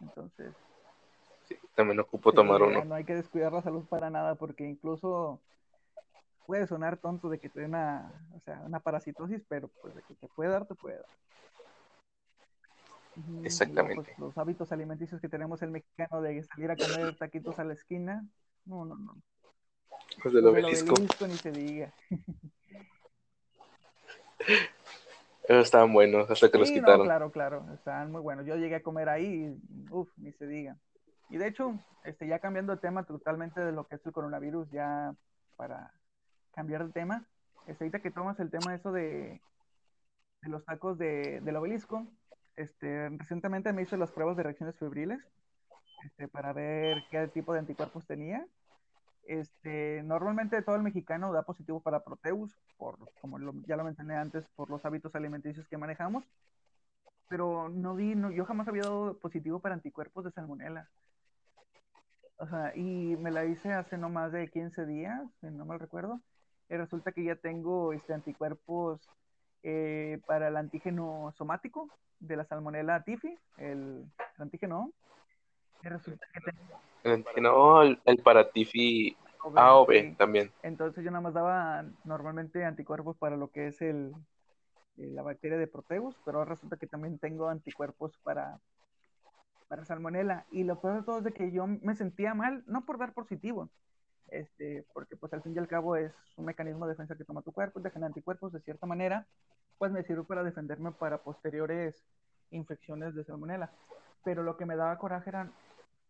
Entonces... 0.00 0.52
Sí, 1.44 1.56
también 1.74 1.98
ocupo 2.00 2.32
tomar 2.32 2.62
uno. 2.62 2.84
No 2.84 2.94
hay 2.94 3.04
que 3.04 3.14
descuidar 3.14 3.52
la 3.52 3.62
salud 3.62 3.84
para 3.88 4.10
nada 4.10 4.34
porque 4.34 4.64
incluso 4.64 5.40
puede 6.50 6.66
sonar 6.66 6.96
tonto 6.96 7.28
de 7.28 7.38
que 7.38 7.48
te 7.48 7.60
dé 7.60 7.66
una, 7.66 8.12
o 8.34 8.40
sea, 8.40 8.60
una 8.66 8.80
parasitosis, 8.80 9.40
pero 9.48 9.70
pues 9.80 9.94
de 9.94 10.02
que 10.02 10.14
te 10.14 10.26
puede 10.26 10.50
dar, 10.50 10.66
te 10.66 10.74
puede 10.74 10.96
dar. 10.96 11.06
Exactamente. 13.44 14.02
Pues, 14.02 14.18
los 14.18 14.36
hábitos 14.36 14.72
alimenticios 14.72 15.20
que 15.20 15.28
tenemos 15.28 15.62
el 15.62 15.70
mexicano 15.70 16.20
de 16.20 16.42
salir 16.42 16.72
a 16.72 16.76
comer 16.76 17.16
taquitos 17.16 17.56
a 17.60 17.64
la 17.64 17.74
esquina, 17.74 18.26
no, 18.64 18.84
no, 18.84 18.96
no. 18.96 19.22
Pues 20.20 20.34
del 20.34 20.44
obelisco. 20.44 20.92
ni 21.28 21.36
se 21.36 21.52
diga. 21.52 21.94
Esos 25.44 25.66
estaban 25.66 25.92
buenos, 25.92 26.28
hasta 26.32 26.50
que 26.50 26.58
los 26.58 26.72
quitaron. 26.72 27.06
claro, 27.06 27.30
claro, 27.30 27.64
estaban 27.72 28.10
muy 28.10 28.22
buenos. 28.22 28.44
Yo 28.44 28.56
llegué 28.56 28.74
a 28.74 28.82
comer 28.82 29.08
ahí 29.08 29.24
y, 29.24 29.56
uff, 29.92 30.10
ni 30.16 30.32
se 30.32 30.48
diga. 30.48 30.76
Y 31.28 31.36
de 31.36 31.46
hecho, 31.46 31.78
este, 32.02 32.26
ya 32.26 32.40
cambiando 32.40 32.74
de 32.74 32.80
tema 32.80 33.04
totalmente 33.04 33.60
de 33.60 33.70
lo 33.70 33.86
que 33.86 33.94
es 33.94 34.04
el 34.04 34.12
coronavirus, 34.12 34.68
ya 34.72 35.14
para 35.54 35.92
cambiar 36.52 36.86
de 36.86 36.92
tema, 36.92 37.26
este, 37.66 37.84
ahorita 37.84 38.00
que 38.00 38.10
tomas 38.10 38.40
el 38.40 38.50
tema 38.50 38.74
eso 38.74 38.92
de, 38.92 39.40
los 40.42 40.64
tacos 40.64 40.98
de, 40.98 41.40
del 41.40 41.56
obelisco, 41.56 42.06
este, 42.56 43.08
recientemente 43.10 43.72
me 43.72 43.82
hice 43.82 43.96
las 43.96 44.10
pruebas 44.10 44.36
de 44.36 44.42
reacciones 44.42 44.76
febriles 44.76 45.20
este, 46.04 46.28
para 46.28 46.52
ver 46.52 47.04
qué 47.10 47.28
tipo 47.28 47.52
de 47.52 47.60
anticuerpos 47.60 48.06
tenía. 48.06 48.46
Este, 49.24 50.02
normalmente 50.02 50.60
todo 50.62 50.76
el 50.76 50.82
mexicano 50.82 51.32
da 51.32 51.42
positivo 51.42 51.80
para 51.80 52.02
Proteus, 52.02 52.58
por, 52.76 52.98
como 53.20 53.38
ya 53.66 53.76
lo 53.76 53.84
mencioné 53.84 54.16
antes, 54.16 54.44
por 54.56 54.70
los 54.70 54.84
hábitos 54.84 55.14
alimenticios 55.14 55.68
que 55.68 55.78
manejamos, 55.78 56.24
pero 57.28 57.68
no 57.68 57.94
vi, 57.94 58.16
no, 58.16 58.32
yo 58.32 58.44
jamás 58.44 58.66
había 58.66 58.82
dado 58.82 59.16
positivo 59.18 59.60
para 59.60 59.74
anticuerpos 59.74 60.24
de 60.24 60.32
salmonela. 60.32 60.88
O 62.38 62.46
sea, 62.48 62.74
y 62.74 63.16
me 63.18 63.30
la 63.30 63.44
hice 63.44 63.72
hace 63.72 63.98
no 63.98 64.08
más 64.08 64.32
de 64.32 64.48
15 64.48 64.86
días, 64.86 65.30
si 65.40 65.46
no 65.46 65.64
mal 65.64 65.78
recuerdo, 65.78 66.20
y 66.70 66.76
resulta 66.76 67.12
que 67.12 67.24
ya 67.24 67.34
tengo 67.34 67.92
este, 67.92 68.14
anticuerpos 68.14 69.00
eh, 69.62 70.20
para 70.26 70.48
el 70.48 70.56
antígeno 70.56 71.34
somático 71.36 71.88
de 72.20 72.36
la 72.36 72.44
salmonella 72.44 73.02
tifi, 73.02 73.36
el, 73.58 74.04
antígeno 74.38 74.92
resulta 75.82 76.26
que 76.32 76.40
tengo... 76.40 76.80
El 77.02 77.12
antígeno, 77.12 77.82
el, 77.82 78.00
el 78.04 78.18
para 78.18 78.50
tifi 78.50 79.16
A 79.56 79.74
o 79.74 79.86
B 79.86 80.14
también. 80.16 80.52
Entonces 80.62 81.02
yo 81.02 81.10
nada 81.10 81.22
más 81.22 81.34
daba 81.34 81.84
normalmente 82.04 82.64
anticuerpos 82.64 83.16
para 83.16 83.36
lo 83.36 83.48
que 83.48 83.66
es 83.68 83.82
el, 83.82 84.14
eh, 84.96 85.08
la 85.08 85.22
bacteria 85.22 85.58
de 85.58 85.66
Proteus, 85.66 86.14
pero 86.24 86.44
resulta 86.44 86.76
que 86.76 86.86
también 86.86 87.18
tengo 87.18 87.48
anticuerpos 87.48 88.16
para, 88.22 88.60
para 89.66 89.84
salmonella. 89.84 90.46
Y 90.52 90.64
lo 90.64 90.80
peor 90.80 90.98
de 90.98 91.02
todo 91.02 91.18
es 91.18 91.24
de 91.24 91.32
que 91.32 91.50
yo 91.50 91.66
me 91.66 91.96
sentía 91.96 92.34
mal, 92.34 92.62
no 92.66 92.84
por 92.84 92.98
dar 92.98 93.12
positivo, 93.12 93.70
este, 94.30 94.84
porque 94.92 95.16
pues 95.16 95.32
al 95.32 95.42
fin 95.42 95.54
y 95.54 95.58
al 95.58 95.68
cabo 95.68 95.96
es 95.96 96.12
un 96.36 96.44
mecanismo 96.44 96.86
de 96.86 96.92
defensa 96.92 97.16
que 97.16 97.24
toma 97.24 97.42
tu 97.42 97.52
cuerpo, 97.52 97.80
dejan 97.80 98.04
anticuerpos 98.04 98.52
de 98.52 98.60
cierta 98.60 98.86
manera, 98.86 99.26
pues 99.78 99.92
me 99.92 100.02
sirve 100.04 100.24
para 100.24 100.42
defenderme 100.42 100.92
para 100.92 101.18
posteriores 101.18 102.04
infecciones 102.50 103.14
de 103.14 103.24
salmonela. 103.24 103.72
Pero 104.24 104.42
lo 104.42 104.56
que 104.56 104.66
me 104.66 104.76
daba 104.76 104.98
coraje 104.98 105.30
era 105.30 105.50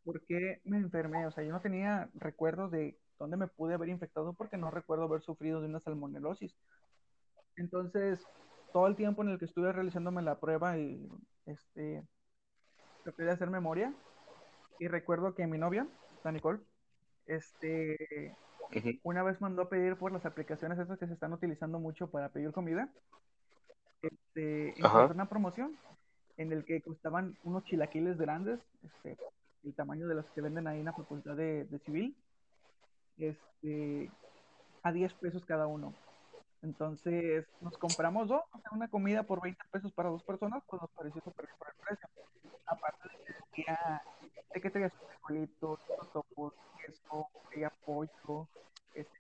por 0.05 0.21
qué 0.27 0.61
me 0.65 0.79
enfermé, 0.79 1.27
o 1.27 1.31
sea, 1.31 1.45
yo 1.45 1.53
no 1.53 1.61
tenía 1.61 2.09
recuerdos 2.15 2.71
de 2.71 2.99
dónde 3.19 3.37
me 3.37 3.49
pude 3.49 3.75
haber 3.75 3.89
infectado 3.91 4.33
porque 4.33 4.57
no 4.57 4.71
recuerdo 4.71 5.05
haber 5.05 5.23
sufrido 5.23 5.61
de 5.61 5.69
una 5.69 5.81
salmonelosis. 5.81 6.57
Entonces, 7.57 8.27
todo 8.73 8.87
el 8.87 8.97
tiempo 8.97 9.23
en 9.23 9.31
el 9.31 9.39
que 9.39 9.45
estuve 9.45 9.73
realizándome 9.73 10.23
la 10.23 10.41
prueba 10.41 10.79
y 10.79 11.09
este 11.47 12.03
traté 13.03 13.25
de 13.25 13.31
hacer 13.31 13.51
memoria 13.51 13.93
y 14.79 14.89
recuerdo 14.89 15.35
que 15.35 15.47
mi 15.47 15.59
novia, 15.59 15.87
la 16.25 16.33
Nicole, 16.33 16.61
este, 17.31 18.37
una 19.05 19.23
vez 19.23 19.41
mandó 19.41 19.63
a 19.63 19.69
pedir 19.69 19.97
por 19.97 20.13
las 20.13 20.27
aplicaciones 20.27 20.79
esas 20.79 20.99
que 20.99 21.07
se 21.07 21.13
están 21.13 21.33
utilizando 21.33 21.79
mucho 21.79 22.11
para 22.11 22.29
pedir 22.31 22.53
comida, 22.53 22.89
este, 24.03 24.75
una 24.83 25.29
promoción 25.29 25.77
en 26.37 26.53
el 26.53 26.65
que 26.65 26.81
costaban 26.81 27.37
unos 27.45 27.65
chilaquiles 27.65 28.19
grandes, 28.19 28.59
este, 28.83 29.17
el 29.63 29.75
tamaño 29.75 30.09
de 30.09 30.17
los 30.17 30.27
que 30.31 30.41
venden 30.41 30.67
ahí 30.67 30.81
en 30.81 30.87
la 30.87 30.93
facultad 30.93 31.37
de, 31.37 31.67
civil, 31.85 32.17
este, 33.19 34.11
a 34.83 34.91
10 34.91 35.13
pesos 35.15 35.45
cada 35.45 35.67
uno. 35.67 35.95
Entonces 36.63 37.47
nos 37.61 37.79
compramos 37.79 38.29
dos, 38.29 38.43
una 38.73 38.89
comida 38.89 39.23
por 39.23 39.41
20 39.41 39.63
pesos 39.71 39.93
para 39.93 40.11
dos 40.11 40.25
personas, 40.25 40.63
pues 40.67 40.83
nos 40.83 40.91
pareció 40.91 41.23
súper 41.23 41.49
por 41.59 41.69
el 41.69 41.75
precio. 41.87 42.09
Aparte 42.71 43.09
de 43.09 43.25
que 43.25 43.35
tenía, 43.51 44.03
de 44.55 44.61
que 44.61 44.71
tenía 44.71 44.91
frijolitos, 44.91 45.81
topos, 46.13 46.55
queso, 46.85 47.27
tenía 47.51 47.71
pollo, 47.85 48.49
este, 48.95 49.11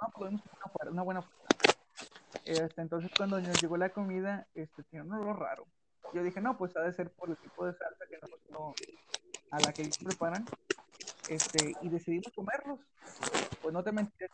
no, 0.00 0.08
podemos 0.14 0.42
una, 0.82 0.90
una 0.90 1.02
buena 1.02 1.24
este, 2.48 2.80
entonces 2.80 3.10
cuando 3.14 3.38
nos 3.40 3.60
llegó 3.60 3.76
la 3.76 3.90
comida, 3.90 4.46
este, 4.54 4.82
tenía 4.84 5.04
un 5.04 5.12
olor 5.12 5.38
raro. 5.38 5.66
Yo 6.14 6.22
dije, 6.22 6.40
no, 6.40 6.56
pues 6.56 6.74
ha 6.76 6.80
de 6.80 6.94
ser 6.94 7.10
por 7.10 7.28
el 7.28 7.36
tipo 7.36 7.66
de 7.66 7.74
salsa 7.74 8.06
que 8.08 8.18
no, 8.50 8.74
a 9.50 9.60
la 9.60 9.72
que 9.72 9.82
ellos 9.82 9.98
preparan. 9.98 10.46
Este, 11.28 11.74
y 11.82 11.88
decidimos 11.90 12.32
comerlos. 12.34 12.80
Pues 13.60 13.74
no 13.74 13.82
te 13.82 13.92
mentiré, 13.92 14.30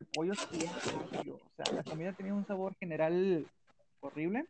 el 0.00 0.06
pollo 0.06 0.32
o 0.32 1.54
sea, 1.56 1.74
la 1.74 1.84
comida 1.84 2.12
tenía 2.14 2.32
un 2.32 2.46
sabor 2.46 2.74
general 2.76 3.46
horrible. 4.00 4.46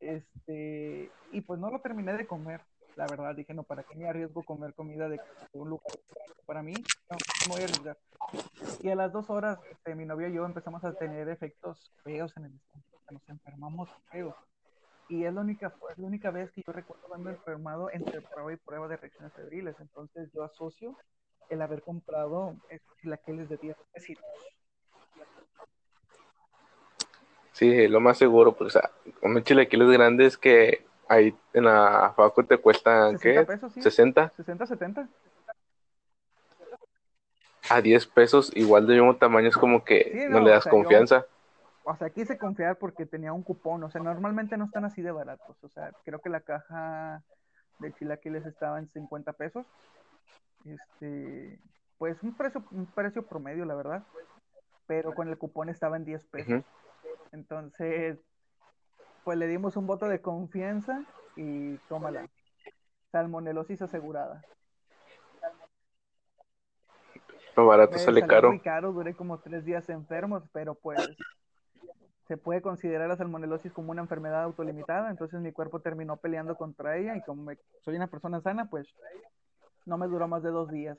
Este, 0.00 1.10
y 1.32 1.40
pues 1.40 1.58
no 1.60 1.70
lo 1.70 1.80
terminé 1.80 2.12
de 2.16 2.26
comer, 2.26 2.60
la 2.96 3.06
verdad. 3.06 3.34
Dije, 3.34 3.54
no, 3.54 3.62
¿para 3.62 3.82
qué 3.82 3.96
me 3.96 4.08
arriesgo 4.08 4.42
comer 4.42 4.74
comida 4.74 5.08
de 5.08 5.20
un 5.52 5.70
lugar 5.70 5.92
para 6.46 6.62
mí? 6.62 6.74
No, 7.10 7.16
no 7.46 7.52
voy 7.52 7.62
a 7.62 7.64
arriesgar. 7.64 7.98
Y 8.82 8.90
a 8.90 8.94
las 8.94 9.12
dos 9.12 9.30
horas, 9.30 9.58
este, 9.70 9.94
mi 9.94 10.04
novio 10.04 10.28
y 10.28 10.34
yo 10.34 10.44
empezamos 10.44 10.84
a 10.84 10.92
tener 10.94 11.28
efectos 11.28 11.92
feos 12.02 12.36
en 12.36 12.46
el 12.46 12.54
estómago. 12.54 12.88
Nos 13.10 13.28
enfermamos 13.28 13.88
feos. 14.10 14.34
Y 15.08 15.24
es 15.24 15.32
la 15.32 15.40
única, 15.40 15.74
la 15.96 16.06
única 16.06 16.30
vez 16.30 16.50
que 16.50 16.62
yo 16.66 16.72
recuerdo 16.72 17.06
haberme 17.06 17.30
enfermado 17.30 17.90
entre 17.90 18.20
prueba 18.20 18.52
y 18.52 18.56
prueba 18.56 18.88
de 18.88 18.98
reacciones 18.98 19.32
febriles. 19.32 19.74
Entonces 19.80 20.30
yo 20.34 20.44
asocio 20.44 20.96
el 21.48 21.62
haber 21.62 21.82
comprado 21.82 22.54
chilaquiles 23.00 23.48
de 23.48 23.56
10 23.56 23.76
pesitos. 23.92 24.24
Sí, 27.58 27.88
lo 27.88 27.98
más 27.98 28.16
seguro, 28.16 28.52
pues, 28.52 28.76
o 28.76 28.78
sea, 28.78 28.92
unos 29.20 29.42
chilaquiles 29.42 29.90
grandes 29.90 30.38
que 30.38 30.86
ahí 31.08 31.36
en 31.52 31.64
la 31.64 32.12
facu 32.14 32.44
te 32.44 32.56
cuestan, 32.58 33.18
¿qué? 33.18 33.44
Pesos, 33.44 33.72
sí. 33.72 33.80
¿60? 33.80 34.30
60, 34.36 34.66
70 34.66 35.08
a 37.68 37.82
10 37.82 38.06
pesos, 38.06 38.52
igual 38.54 38.86
de 38.86 38.94
mismo 38.94 39.16
tamaño, 39.16 39.48
es 39.48 39.56
como 39.56 39.82
que 39.84 40.28
no, 40.30 40.38
le 40.38 40.52
das 40.52 40.68
confianza. 40.68 41.26
o 41.82 41.96
sea, 41.96 42.10
quise 42.10 42.38
confiar 42.38 42.76
porque 42.76 43.06
tenía 43.06 43.32
un 43.32 43.42
cupón, 43.42 43.82
o 43.82 43.90
sea, 43.90 44.00
normalmente 44.00 44.56
no 44.56 44.66
están 44.66 44.84
así 44.84 45.02
de 45.02 45.10
baratos, 45.10 45.56
o 45.64 45.68
sea, 45.70 45.90
creo 46.04 46.20
que 46.20 46.30
la 46.30 46.42
caja 46.42 47.24
de 47.80 47.92
chilaquiles 47.94 48.46
estaba 48.46 48.78
en 48.78 48.88
50 48.88 49.32
pesos. 49.32 49.66
Este, 50.64 51.58
pues 51.98 52.22
un 52.22 52.36
precio, 52.36 52.62
un 52.70 52.86
precio 52.86 53.26
promedio, 53.26 53.64
la 53.64 53.74
verdad, 53.74 54.04
pero 54.86 55.12
con 55.12 55.28
el 55.28 55.38
cupón 55.38 55.68
estaba 55.70 55.96
en 55.96 56.04
10 56.04 56.24
pesos. 56.26 56.62
Entonces, 57.32 58.18
pues 59.24 59.38
le 59.38 59.46
dimos 59.46 59.76
un 59.76 59.86
voto 59.86 60.06
de 60.08 60.20
confianza 60.20 61.04
y 61.36 61.76
tómala. 61.88 62.28
Salmonelosis 63.12 63.82
asegurada. 63.82 64.42
Lo 67.56 67.66
barato 67.66 67.98
sale 67.98 68.26
caro. 68.26 68.50
Muy 68.50 68.60
caro, 68.60 68.92
duré 68.92 69.14
como 69.14 69.38
tres 69.38 69.64
días 69.64 69.88
enfermos, 69.88 70.44
pero 70.52 70.74
pues 70.74 71.00
se 72.28 72.36
puede 72.36 72.60
considerar 72.60 73.08
la 73.08 73.16
salmonelosis 73.16 73.72
como 73.72 73.90
una 73.90 74.02
enfermedad 74.02 74.44
autolimitada, 74.44 75.10
entonces 75.10 75.40
mi 75.40 75.50
cuerpo 75.50 75.80
terminó 75.80 76.18
peleando 76.18 76.56
contra 76.56 76.98
ella 76.98 77.16
y 77.16 77.22
como 77.22 77.50
soy 77.80 77.96
una 77.96 78.06
persona 78.06 78.40
sana, 78.42 78.68
pues 78.68 78.86
no 79.86 79.96
me 79.96 80.06
duró 80.06 80.28
más 80.28 80.42
de 80.42 80.50
dos 80.50 80.70
días. 80.70 80.98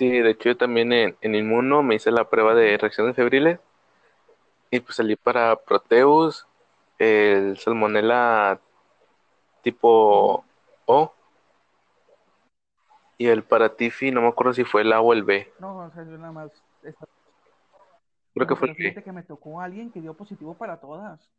Sí, 0.00 0.08
de 0.08 0.30
hecho 0.30 0.48
yo 0.48 0.56
también 0.56 0.94
en, 0.94 1.14
en 1.20 1.34
Inmuno 1.34 1.82
me 1.82 1.96
hice 1.96 2.10
la 2.10 2.30
prueba 2.30 2.54
de 2.54 2.78
reacciones 2.78 3.14
febriles 3.14 3.60
y 4.70 4.80
pues 4.80 4.96
salí 4.96 5.14
para 5.14 5.54
Proteus, 5.56 6.46
el 6.98 7.58
Salmonella 7.58 8.58
tipo 9.62 10.42
O 10.86 11.12
y 13.18 13.26
el 13.26 13.42
para 13.42 13.76
Tifi, 13.76 14.10
no 14.10 14.22
me 14.22 14.28
acuerdo 14.28 14.54
si 14.54 14.64
fue 14.64 14.80
el 14.80 14.94
A 14.94 15.02
o 15.02 15.12
el 15.12 15.22
B. 15.22 15.52
No, 15.60 15.76
o 15.80 15.90
sea, 15.90 16.02
yo 16.02 16.16
nada 16.16 16.32
más. 16.32 16.50
esta- 16.82 17.04
Creo 18.32 18.46
que 18.46 18.56
fue 18.56 18.68
el 18.68 18.74
B. 18.94 19.02
que 19.02 19.12
me 19.12 19.22
tocó 19.22 19.60
alguien 19.60 19.92
que 19.92 20.00
dio 20.00 20.14
positivo 20.14 20.54
para 20.54 20.80
todas. 20.80 21.30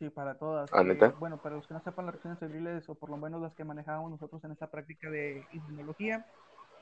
Sí, 0.00 0.10
para 0.10 0.36
todas. 0.36 0.68
Ah, 0.72 0.82
Eh, 0.82 1.12
bueno, 1.20 1.40
para 1.40 1.54
los 1.54 1.68
que 1.68 1.74
no 1.74 1.80
sepan 1.84 2.06
las 2.06 2.16
reacciones 2.16 2.40
febriles, 2.40 2.88
o 2.88 2.96
por 2.96 3.10
lo 3.10 3.16
menos 3.16 3.40
las 3.40 3.54
que 3.54 3.62
manejábamos 3.62 4.10
nosotros 4.10 4.42
en 4.42 4.50
esta 4.50 4.68
práctica 4.68 5.08
de 5.08 5.46
inmunología, 5.52 6.26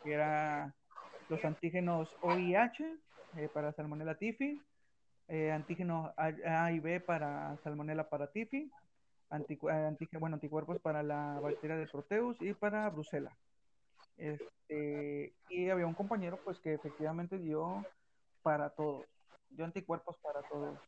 que 0.05 0.13
era 0.13 0.73
los 1.29 1.45
antígenos 1.45 2.15
OIH 2.21 2.85
eh, 3.37 3.49
para 3.53 3.73
Salmonella 3.73 4.15
tifi, 4.17 4.63
eh, 5.29 5.51
antígenos 5.51 6.13
A, 6.19 6.71
y 6.71 6.79
B 6.79 7.01
para 7.01 7.57
Salmonella 7.65 8.09
paratifi, 8.09 8.71
anticu- 9.31 9.73
eh, 9.73 10.19
bueno, 10.19 10.35
anticuerpos 10.35 10.79
para 10.81 11.03
la 11.03 11.41
bacteria 11.41 11.77
de 11.77 11.87
Proteus 11.87 12.41
y 12.43 12.53
para 12.53 12.89
Brucella. 12.91 13.37
Este, 14.19 15.33
y 15.49 15.71
había 15.71 15.87
un 15.87 15.95
compañero 15.95 16.39
pues 16.45 16.61
que 16.61 16.75
efectivamente 16.75 17.39
dio 17.39 17.85
para 18.43 18.71
todos, 18.71 19.07
dio 19.51 19.65
anticuerpos 19.65 20.19
para 20.19 20.43
todos. 20.43 20.79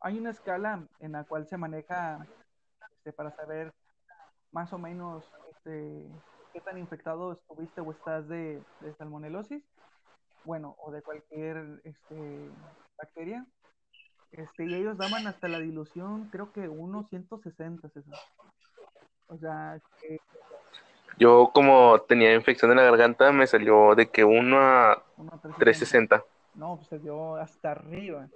Hay 0.00 0.18
una 0.18 0.30
escala 0.30 0.86
en 1.00 1.12
la 1.12 1.24
cual 1.24 1.46
se 1.46 1.56
maneja 1.56 2.26
este, 2.96 3.12
para 3.12 3.30
saber 3.30 3.72
más 4.52 4.72
o 4.72 4.78
menos 4.78 5.32
este, 5.50 6.06
qué 6.54 6.60
tan 6.60 6.78
infectado 6.78 7.32
estuviste 7.32 7.80
o 7.80 7.90
estás 7.90 8.28
de, 8.28 8.62
de 8.80 8.94
salmonelosis, 8.94 9.60
bueno, 10.44 10.76
o 10.78 10.92
de 10.92 11.02
cualquier 11.02 11.80
este, 11.82 12.48
bacteria. 12.96 13.44
Este, 14.30 14.64
y 14.64 14.74
ellos 14.74 14.96
daban 14.96 15.26
hasta 15.26 15.48
la 15.48 15.58
dilución, 15.58 16.28
creo 16.30 16.52
que 16.52 16.70
1.160, 16.70 17.92
César. 17.92 18.18
O 19.26 19.36
sea, 19.36 19.80
que 20.00 20.20
Yo 21.18 21.50
como 21.52 22.00
tenía 22.02 22.34
infección 22.34 22.70
en 22.70 22.76
la 22.76 22.84
garganta 22.84 23.32
me 23.32 23.48
salió 23.48 23.96
de 23.96 24.08
que 24.08 24.24
1 24.24 24.56
a 24.56 25.02
1.360. 25.16 25.58
360. 25.58 26.24
No, 26.54 26.76
pues 26.76 26.88
se 26.88 27.00
dio 27.00 27.34
hasta 27.34 27.72
arriba. 27.72 28.28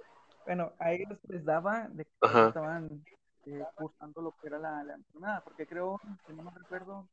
Bueno, 0.45 0.73
a 0.79 0.91
ellos 0.91 1.17
les 1.29 1.45
daba 1.45 1.87
de 1.87 2.03
que 2.03 2.11
Ajá. 2.19 2.47
estaban 2.47 3.05
eh, 3.45 3.63
cursando 3.75 4.21
lo 4.21 4.31
que 4.41 4.47
era 4.47 4.59
la, 4.59 4.83
la 4.83 4.95
enfermedad, 4.95 5.41
porque 5.41 5.65
creo, 5.65 6.01
si 6.27 6.33
no 6.33 6.43
me 6.43 6.51
recuerdo, 6.51 7.07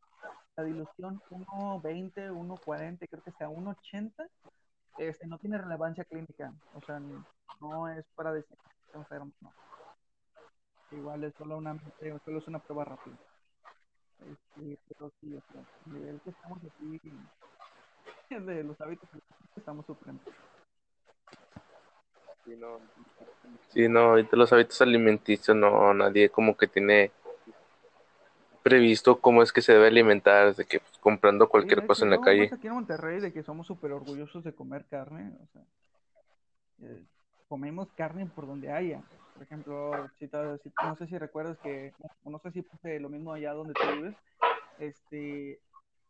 la 0.57 0.65
dilución 0.65 1.21
1.20, 1.31 2.31
1.40, 2.31 3.09
creo 3.09 3.23
que 3.23 3.31
hasta 3.31 3.49
1.80, 3.49 4.29
este, 4.99 5.27
no 5.27 5.39
tiene 5.39 5.59
relevancia 5.59 6.05
clínica, 6.05 6.53
o 6.75 6.81
sea, 6.83 7.01
no 7.61 7.89
es 7.89 8.05
para 8.15 8.33
decir 8.33 8.57
que 8.57 8.71
está 8.87 8.99
enfermo, 8.99 9.31
no. 9.41 9.53
Igual 10.93 11.25
es 11.25 11.35
solo 11.35 11.59
una, 11.59 11.77
eh, 12.01 12.17
solo 12.25 12.39
es 12.39 12.49
una 12.49 12.59
prueba 12.59 12.85
rápida. 12.85 13.17
Este, 14.21 14.79
pero 14.89 15.11
sí, 15.21 15.37
o 15.37 15.43
sea, 15.53 15.61
a 15.61 15.91
nivel 15.91 16.21
que 16.23 16.31
estamos 16.31 16.59
aquí 16.65 17.01
de 18.31 18.65
los 18.65 18.81
hábitos, 18.81 19.09
estamos 19.57 19.85
súper 19.87 20.09
en- 20.11 20.21
Sí, 23.69 23.89
no, 23.89 23.99
ahorita 23.99 24.37
los 24.37 24.53
hábitos 24.53 24.81
alimenticios, 24.81 25.57
no, 25.57 25.93
nadie 25.93 26.31
como 26.31 26.57
que 26.57 26.67
tiene 26.69 27.11
previsto 28.67 29.21
cómo 29.21 29.45
es 29.45 29.53
que 29.53 29.63
se 29.63 29.73
debe 29.75 29.87
alimentar, 29.87 30.53
de 30.57 30.65
que 30.65 30.81
pues, 30.81 30.99
comprando 30.99 31.45
Sí, 31.45 31.51
cualquier 31.53 31.83
de 31.83 31.87
cosa 31.87 32.05
en 32.05 32.11
la 32.11 32.21
calle. 32.21 32.51
aquí 32.53 32.67
en 32.67 32.75
Monterrey 32.75 33.21
de 33.21 33.33
que 33.33 33.45
somos 33.45 33.65
súper 33.69 33.93
orgullosos 33.93 34.43
de 34.43 34.53
comer 34.53 34.85
carne, 34.91 35.33
o 35.41 35.47
sea, 35.53 35.63
eh, 36.83 37.05
comemos 37.47 37.93
carne 37.93 38.27
por 38.27 38.49
donde 38.49 38.73
haya. 38.73 39.05
Por 39.35 39.45
ejemplo, 39.45 40.11
si 40.19 40.29
no 40.83 40.97
sé 40.97 41.07
si 41.07 41.17
recuerdas 41.17 41.57
que, 41.59 41.93
o 42.25 42.31
no 42.31 42.41
sé 42.41 42.51
si 42.51 42.63
puse 42.63 42.99
lo 42.99 43.09
mismo 43.09 43.33
allá 43.33 43.53
donde 43.53 43.75
tú 43.75 43.87
vives, 43.95 44.17
este, 44.81 45.61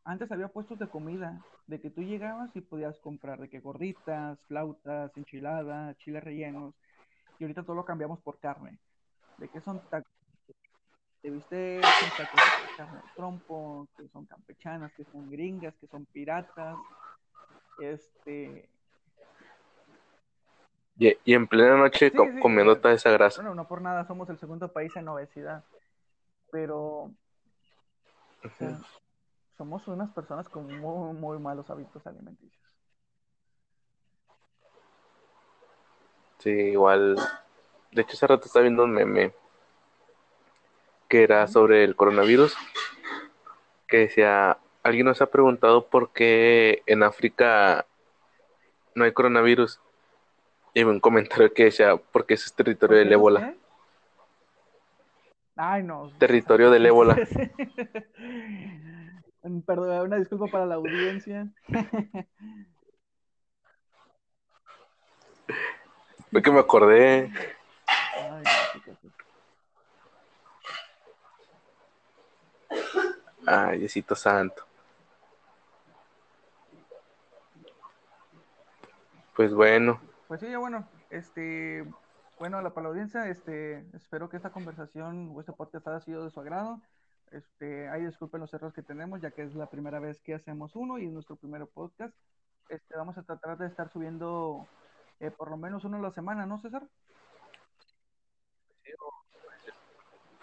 antes 0.05 0.33
había 0.33 0.49
puestos 0.49 0.79
de 0.79 0.89
comida, 0.89 1.45
de 1.67 1.79
que 1.79 1.91
tú 1.91 2.01
llegabas 2.01 2.49
y 2.57 2.63
podías 2.63 2.99
comprar 3.01 3.39
de 3.39 3.51
que 3.51 3.61
gorditas, 3.61 4.39
flautas, 4.49 5.15
enchiladas, 5.15 5.95
chiles 5.99 6.25
rellenos, 6.25 6.73
y 7.39 7.45
ahorita 7.45 7.65
todo 7.65 7.77
lo 7.77 7.85
cambiamos 7.85 8.19
por 8.21 8.39
carne, 8.39 8.79
de 9.37 9.49
que 9.49 9.61
son 9.61 9.83
tacos 9.91 10.16
son 11.23 12.11
tacos 12.11 12.41
de 12.63 12.77
carne 12.77 12.97
de 12.97 13.09
trompo, 13.17 13.89
que 13.97 14.09
son 14.09 14.27
campechanas, 14.27 14.93
que 14.93 15.05
son 15.05 15.31
gringas, 15.31 15.75
que 15.77 15.87
son 15.87 16.07
piratas, 16.07 16.77
este, 17.81 18.69
Y, 20.99 21.15
y 21.25 21.35
en 21.35 21.47
plena 21.47 21.77
noche 21.77 22.11
sí, 22.11 22.17
sí, 22.17 22.41
comiendo 22.41 22.73
sea, 22.73 22.83
toda 22.83 22.95
esa 22.95 23.11
grasa. 23.11 23.43
bueno, 23.43 23.55
no 23.55 23.69
por 23.69 23.83
nada 23.83 24.07
somos 24.07 24.31
el 24.31 24.39
segundo 24.39 24.73
país 24.73 24.97
en 24.97 25.09
obesidad, 25.09 25.65
pero, 26.51 27.11
o 28.43 28.51
sea, 28.59 28.79
somos 29.59 29.87
unas 29.89 30.11
personas 30.11 30.49
con 30.49 30.67
muy, 30.81 31.15
muy 31.15 31.39
malos 31.39 31.69
hábitos 31.71 32.07
alimenticios. 32.07 32.63
Sí, 36.39 36.51
igual. 36.51 37.17
De 37.93 38.03
hecho, 38.03 38.13
hace 38.13 38.27
rato 38.27 38.47
estaba 38.47 38.63
viendo 38.63 38.85
un 38.85 38.93
meme 38.93 39.33
que 41.09 41.23
era 41.23 41.47
sobre 41.49 41.85
el 41.85 41.97
coronavirus, 41.97 42.57
que 43.87 43.99
decía, 43.99 44.59
alguien 44.83 45.07
nos 45.07 45.23
ha 45.23 45.27
preguntado 45.27 45.87
por 45.87 46.13
qué 46.13 46.83
en 46.87 47.03
África 47.03 47.87
no 48.95 49.05
hay 49.05 49.13
coronavirus. 49.13 49.81
Y 50.75 50.83
un 50.83 51.01
comentario 51.01 51.53
que 51.55 51.65
decía, 51.65 51.97
porque 51.97 52.35
ese 52.35 52.47
es 52.47 52.55
territorio 52.55 52.97
¿Por 52.97 53.05
del 53.05 53.13
ébola. 53.13 53.55
Ay, 55.57 55.83
no. 55.83 56.11
Territorio 56.19 56.71
del 56.71 56.85
ébola. 56.87 57.17
Perdón, 59.67 60.07
una 60.07 60.17
disculpa 60.17 60.47
para 60.49 60.67
la 60.67 60.75
audiencia. 60.75 61.47
Fue 66.31 66.43
que 66.43 66.51
me 66.51 66.59
acordé. 66.61 67.31
Ay, 67.87 68.43
no, 68.43 68.51
qué 68.73 68.81
cosas. 68.91 69.13
Ay, 73.47 73.79
Diosito 73.79 74.15
santo. 74.15 74.65
Pues 79.35 79.53
bueno, 79.53 80.01
Pues 80.29 80.41
sí, 80.41 80.51
ya 80.51 80.59
bueno, 80.59 80.89
este, 81.11 81.87
bueno, 82.39 82.61
la, 82.63 82.71
para 82.71 82.85
la 82.85 82.89
audiencia, 82.89 83.29
este, 83.29 83.85
espero 83.95 84.29
que 84.29 84.37
esta 84.37 84.51
conversación 84.51 85.33
o 85.35 85.41
este 85.41 85.53
podcast 85.53 85.87
haya 85.89 86.01
sido 86.01 86.25
de 86.25 86.31
su 86.31 86.41
agrado. 86.41 86.81
Este, 87.31 87.89
ahí 87.89 88.05
disculpen 88.05 88.41
los 88.41 88.53
errores 88.55 88.75
que 88.75 88.83
tenemos, 88.83 89.21
ya 89.21 89.31
que 89.31 89.43
es 89.43 89.55
la 89.55 89.67
primera 89.67 90.01
vez 90.01 90.21
que 90.23 90.35
hacemos 90.35 90.75
uno 90.75 90.99
y 90.99 91.07
es 91.07 91.13
nuestro 91.13 91.37
primer 91.37 91.67
podcast. 91.67 92.15
Este, 92.69 92.97
vamos 92.97 93.19
a 93.19 93.23
tratar 93.23 93.59
de 93.59 93.67
estar 93.67 93.91
subiendo 93.91 94.67
eh, 95.21 95.31
por 95.31 95.51
lo 95.51 95.57
menos 95.57 95.85
uno 95.85 95.99
a 95.99 96.01
la 96.01 96.11
semana, 96.11 96.47
¿no, 96.47 96.59
César? 96.59 96.83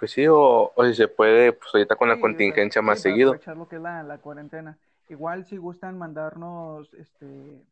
Pues 0.03 0.11
sí, 0.11 0.27
o, 0.27 0.73
o 0.75 0.83
si 0.83 0.95
se 0.95 1.07
puede, 1.07 1.53
pues 1.53 1.73
ahorita 1.73 1.95
con 1.95 2.09
la 2.09 2.15
Sí, 2.15 2.21
contingencia 2.21 2.81
más 2.81 2.97
sí, 2.97 3.03
seguido. 3.03 3.29
aprovechar 3.29 3.55
lo 3.55 3.69
que 3.69 3.77
es 3.77 3.81
la, 3.81 4.03
la 4.03 4.17
cuarentena. 4.17 4.77
Igual 5.07 5.45
si 5.45 5.55
gustan 5.55 5.97
mandarnos 5.97 6.93
este, 6.95 7.63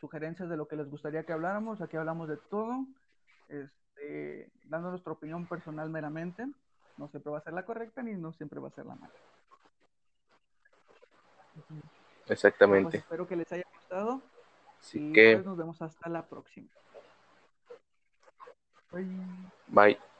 sugerencias 0.00 0.48
de 0.48 0.56
lo 0.56 0.68
que 0.68 0.76
les 0.76 0.88
gustaría 0.88 1.24
que 1.24 1.32
habláramos, 1.32 1.80
aquí 1.80 1.96
hablamos 1.96 2.28
de 2.28 2.36
todo, 2.36 2.86
este, 3.48 4.52
dando 4.66 4.90
nuestra 4.90 5.12
opinión 5.12 5.44
personal 5.48 5.90
meramente. 5.90 6.46
No 6.98 7.08
siempre 7.08 7.32
va 7.32 7.38
a 7.38 7.42
ser 7.42 7.52
la 7.52 7.64
correcta 7.64 8.00
ni 8.00 8.12
no 8.12 8.32
siempre 8.32 8.60
va 8.60 8.68
a 8.68 8.70
ser 8.70 8.86
la 8.86 8.94
mala. 8.94 9.12
Pues 12.28 12.30
Exactamente. 12.30 12.98
espero 12.98 13.26
que 13.26 13.34
les 13.34 13.52
haya 13.52 13.64
gustado 13.74 14.22
Así 14.78 15.00
y 15.00 15.12
que, 15.12 15.32
pues 15.34 15.46
nos 15.46 15.56
vemos 15.56 15.82
hasta 15.82 16.08
la 16.08 16.24
próxima. 16.28 16.68
Bye. 18.92 19.04
bye. 19.66 20.11